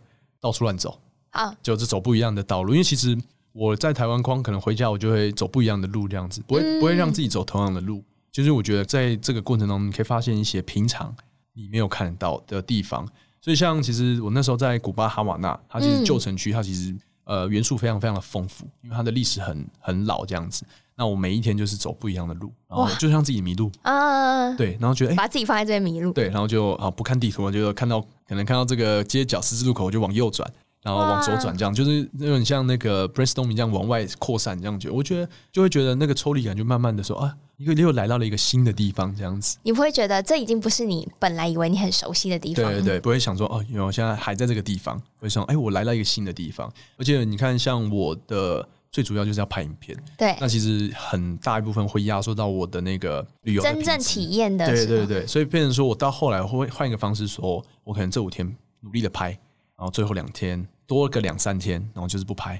[0.40, 2.72] 到处乱走，啊，就是走不一样的道路。
[2.72, 3.16] 因为其实
[3.52, 8.02] 我在台湾框，可能回家我就会走不一样的路，这样子不会、嗯、不会让自己走同样的路。
[8.30, 11.14] 就是我觉得在这个过程中，你可以发现一些平常
[11.52, 13.06] 你没有看到的地方。
[13.40, 16.96] 所以像其实我那时候在古巴哈瓦那，它其实旧城区，它其实。
[17.28, 20.64] 呃，元素非常非常的丰富，因为它的历史很很老这样子。
[20.98, 30.46] 那我每一天就是走不一样的路，然后就像自己迷路啊，对，然后觉得哎，把自己放在这边迷路，对，然后就啊不看地图，我就看到可能看到这个街角十字路口，我就往右转。
[30.80, 39.58] 然后往左转，这样就是有点像那个 brainstorming 这样往外扩散，这样觉得，我觉得就会觉得那个抽离感就慢慢的说啊，一个又来到了一个新的地方，这样子。
[39.64, 42.64] 你不会觉得这已经不是你本来以为你很熟悉的地方？
[42.64, 46.72] 对对对，不会想说哦，原来我现在还在这个地方，会想哎，我来到一个新的地方。
[46.96, 54.66] 而且你看，像我的最主要就是要拍影片，对，那其实很大一部分会压缩到我的那个旅游真正体验的。
[54.66, 59.30] 对对对，所以变成说我到后来会换一个方式说，我可能这五天努力的拍，
[59.76, 60.66] 然后最后两天。
[60.88, 62.58] 多个两三天，然后就是不拍，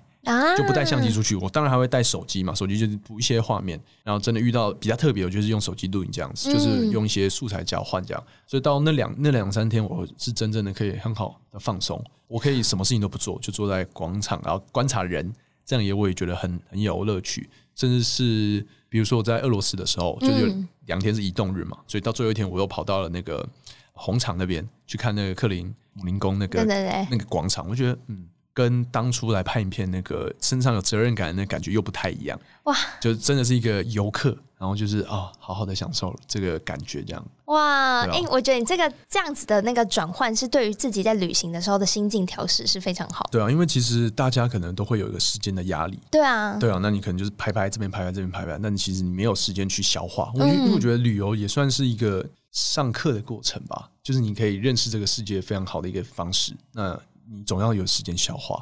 [0.55, 1.35] 就不带相机出去。
[1.35, 3.81] 我当然还会带手机嘛，手机就是补一些画面。
[4.05, 8.23] 然后真的遇到比较特别，我就是用手机录影这样子，就是用一些素材交换这样。
[8.47, 12.05] 所以到那两那两三天，我是真正的可以很好的放松。
[12.27, 15.33] 我可以什么事情都不做，就坐在广场，然后观察人，
[15.69, 17.49] 这样也我也觉得很很有乐趣。
[17.77, 23.47] 甚至是比如说我在俄罗斯的时候，就是有两天是移动日嘛，所以到最后一天，我又跑到了那个
[23.93, 25.73] 红场那边去看那个克林。
[25.95, 26.65] 姆林宫那个
[27.11, 28.29] 那个广场，我觉得嗯，
[28.59, 43.29] 跟当初来拍影片那个身上有责任感的那感觉又不太一样哇，就真的是一个游客，然后就是啊、哦，好好的享受这个感觉这样哇，哎、欸，我觉得你这个这样子的那个转换是对于自己在旅行的时候的心境调试是非常好。
[43.31, 45.97] 对啊，因为其实大家可能都会有一个时间的压力。
[46.11, 50.33] 对啊，对啊，那你可能就是拍拍这边拍拍这边拍拍，那你其实你没有时间去消化。
[50.35, 52.27] 我觉得，因为我觉得旅游也算是一个。
[52.51, 56.55] 上课的过程吧，就是你可以认识这个世界非常好的一个方式。
[56.73, 56.99] 那
[57.31, 58.61] 你总要有时间消化。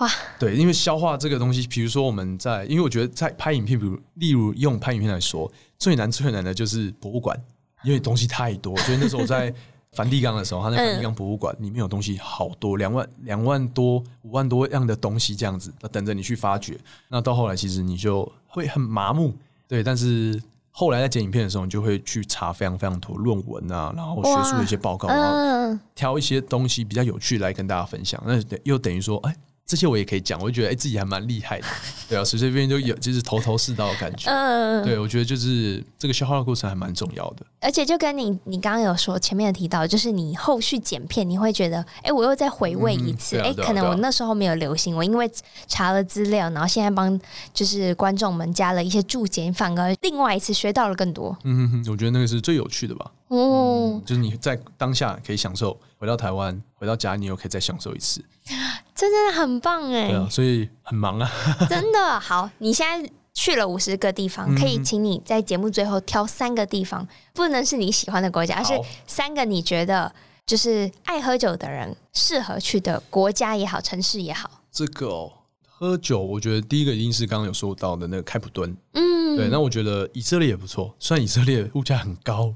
[0.00, 7.36] 哇，对，因为消化这个东西，比如说我们在，因为我觉得在拍影片，比如例如用拍影片来说，最难最难的就是博物馆，
[7.82, 8.76] 因为东西太多。
[8.78, 9.52] 所以那时候我在
[9.92, 16.78] 梵蒂冈的时候，他那梵蒂冈博物馆里面有东西好多，两万两万多五万多样的东西这样子，等着你去发掘。
[17.08, 19.34] 那到后来其实你就会很麻木，
[19.66, 20.40] 对，但是。
[20.78, 28.22] 后来在剪影片的时候，你就会去查非常非常多论文啊，然后学术的一些报告，然后挑一些东西比较有趣来跟大家分享。
[28.24, 29.34] 那又等于说，哎。
[29.68, 31.66] 这些我也可以讲，我就觉得哎，自己还蛮厉害的，
[32.08, 34.30] 对啊，随随便便就有，就是头头是道的感觉。
[34.30, 37.44] 嗯，对，我觉得就是这个消化的过程还蛮重要的。
[37.60, 45.30] 而且就跟你你刚刚有说前面有提到，就是你后续剪片，你会觉得哎，我又再回味一次，哎、嗯，可能我那时候没有留心，我因为
[45.66, 47.20] 查了资料，然后现在帮
[47.52, 51.36] 就是观众们加了一些注解，反而另外一次学到了更多。
[51.44, 53.12] 嗯哼哼，我觉得那个是最有趣的吧。
[53.28, 58.24] 哦、嗯，就是你在当下可以享受，回到台湾，回到家，你又可以再享受一次。
[58.94, 60.08] 真的很棒哎！
[60.08, 61.30] 对啊，所以很忙啊。
[61.68, 68.72] 真的好，你现在去了五十个地方，可以请你在节目最后挑三个地方，不能是你喜欢的国家，而是
[69.06, 70.12] 三个你觉得
[70.46, 74.50] 就是爱喝酒的人适合去的国家也好，城市也好。
[74.72, 75.32] 这个哦，
[75.66, 78.76] 喝酒，我觉得第一个一定是刚刚有说到的那个开普敦。
[78.94, 79.48] 嗯，对。
[79.48, 82.52] 那我觉得以色列也不错，虽然以色列物价很高，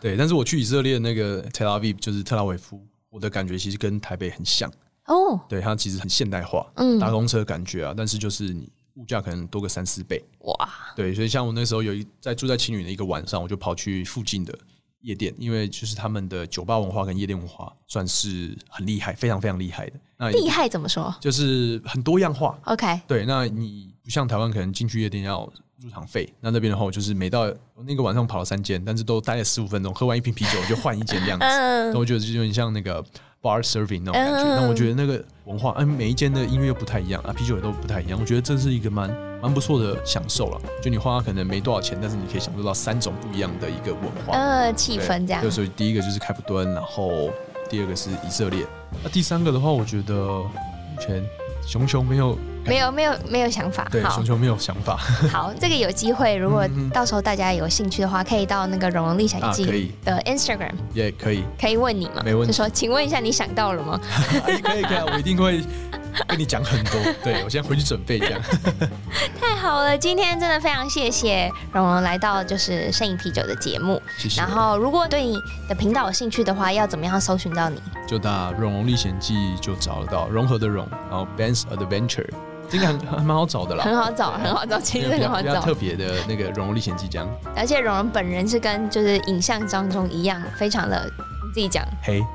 [0.00, 4.70] 对，但是我去以色列那个 Tel Aviv，就是特拉维夫，我的感觉其实跟台北很像。
[5.10, 14.56] 哦，对，它其实很现代化，嗯，搭公车感觉啊，但是就是你物价可能多个三四倍，哇，对，所以像我那时候有一在住在青旅的一个晚上，我就跑去附近的
[15.00, 19.94] 夜店，因为就是他们的酒吧文化跟夜店文化算是很厉害，非常非常厉害的。
[20.16, 21.12] 那厉害怎么说？
[21.20, 22.56] 就是很多样化。
[22.66, 25.50] OK，对，那你不像台湾，可能进去夜店要
[25.80, 27.52] 入场费，那那边的话，我就是每到
[27.84, 31.46] 那个晚上跑了三间，但是都待了十五分钟，喝完一瓶啤酒就换一间这样子，
[31.92, 33.04] 那我觉得就有点像那个。
[33.42, 38.18] Bar serving 那种感觉，那、嗯、我觉得那个文化，嗯，每一间的音乐又不太一样啊，啤酒也都不太一样。
[38.20, 39.10] 我觉得这是一个蛮
[39.42, 40.60] 蛮不错的享受了。
[40.82, 45.50] 就你花可能没多少钱，但是你可以享受到三种不一样的一个文化，呃，气氛这样。
[45.50, 47.30] 所以第一个就是开普敦，然后
[47.68, 48.66] 第二个是以色列，
[49.02, 50.50] 那第三个的话，我觉得目
[51.00, 51.24] 前
[51.70, 52.36] 熊熊没有。
[52.66, 54.94] 没有没有没有想法，对，熊熊没有想法。
[55.32, 59.64] 好，这个有机会，如果到时候大家有兴趣的话，可以到那个《荣荣历险记》
[60.04, 62.20] 的 Instagram 也可以，可以问你吗？
[62.22, 62.52] 没问题。
[62.52, 63.98] 就说，请问一下，你想到了吗？
[64.44, 65.62] 可以可以，我一定会
[66.28, 67.00] 跟你讲很多。
[67.22, 68.40] 对，我先回去准备这样。
[69.40, 74.00] 太好了，今天真的非常谢谢蓉蓉来到就是摄影啤酒的节目。
[74.18, 74.40] 谢谢。
[74.40, 75.36] 然后，如果对你
[75.68, 77.80] 的频道有兴趣的话，要怎么样搜寻到你？
[78.06, 82.28] 就打《融融历险记》就找得到，融合的融，然后 Ben's Adventure。
[82.68, 85.48] 这个还还蛮好找的啦，很好找，很好找，其实很好找。
[85.48, 91.10] 比较特别的那个《融融历险记》这样，而且蓉蓉本人是跟就是影像当中一样，非常的
[91.50, 92.22] 自己讲嘿。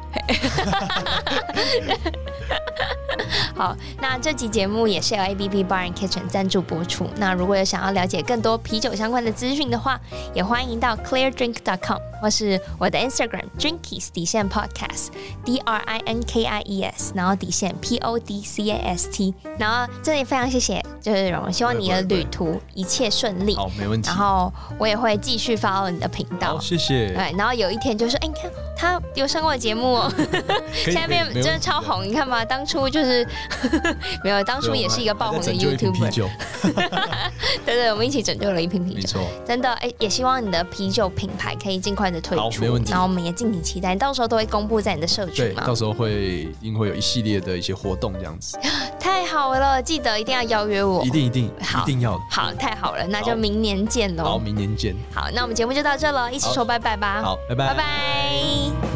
[3.56, 7.10] 好，那这集节目也是由 ABB Bar and Kitchen 赞助播出。
[7.16, 9.98] 那如果有想要了解更多啤酒相关的资讯的话，
[10.34, 15.08] 也欢迎到 ClearDrink.com 或是我的 Instagram Drinkies 底线 Podcast
[15.46, 19.34] D R I N K I E S，然后底线 P O D C A S T。
[19.58, 23.56] 然后这里非常谢谢，就是融融，希望你的旅途一切顺利。
[23.56, 24.10] 好，没问题。
[24.10, 26.60] 然后我也会继续 follow 你的频道。
[26.60, 27.08] 谢谢。
[27.14, 30.14] 对，然后有一天就说，哎，你看他有上过节目哦，
[30.74, 33.26] 现在变真的超红，你看吧，当初就是。
[34.24, 36.10] 没有，当初也是一个爆红的 YouTuber。
[37.66, 38.96] 对对，我们一起拯救了一瓶啤酒。
[38.96, 42.62] 没错，真的哎，也希望你的啤酒品牌可以尽快的推出。
[42.62, 42.92] 没问题。
[42.92, 45.62] 然后我们也敬请期待，到时候都会公布在你的社群嘛。
[45.62, 46.12] 对，到时候会
[46.62, 48.58] 一定会有一系列的一些活动这样子。
[49.00, 51.04] 太好了，记得一定要邀约我。
[51.04, 52.20] 一定一定，好，一定要。
[52.30, 54.24] 好，太好了，那就明年见喽。
[54.24, 54.96] 好，明年见。
[55.14, 57.22] 好，那我们节目就到这了，一起说拜拜吧。
[57.24, 58.95] 好，拜拜，拜拜。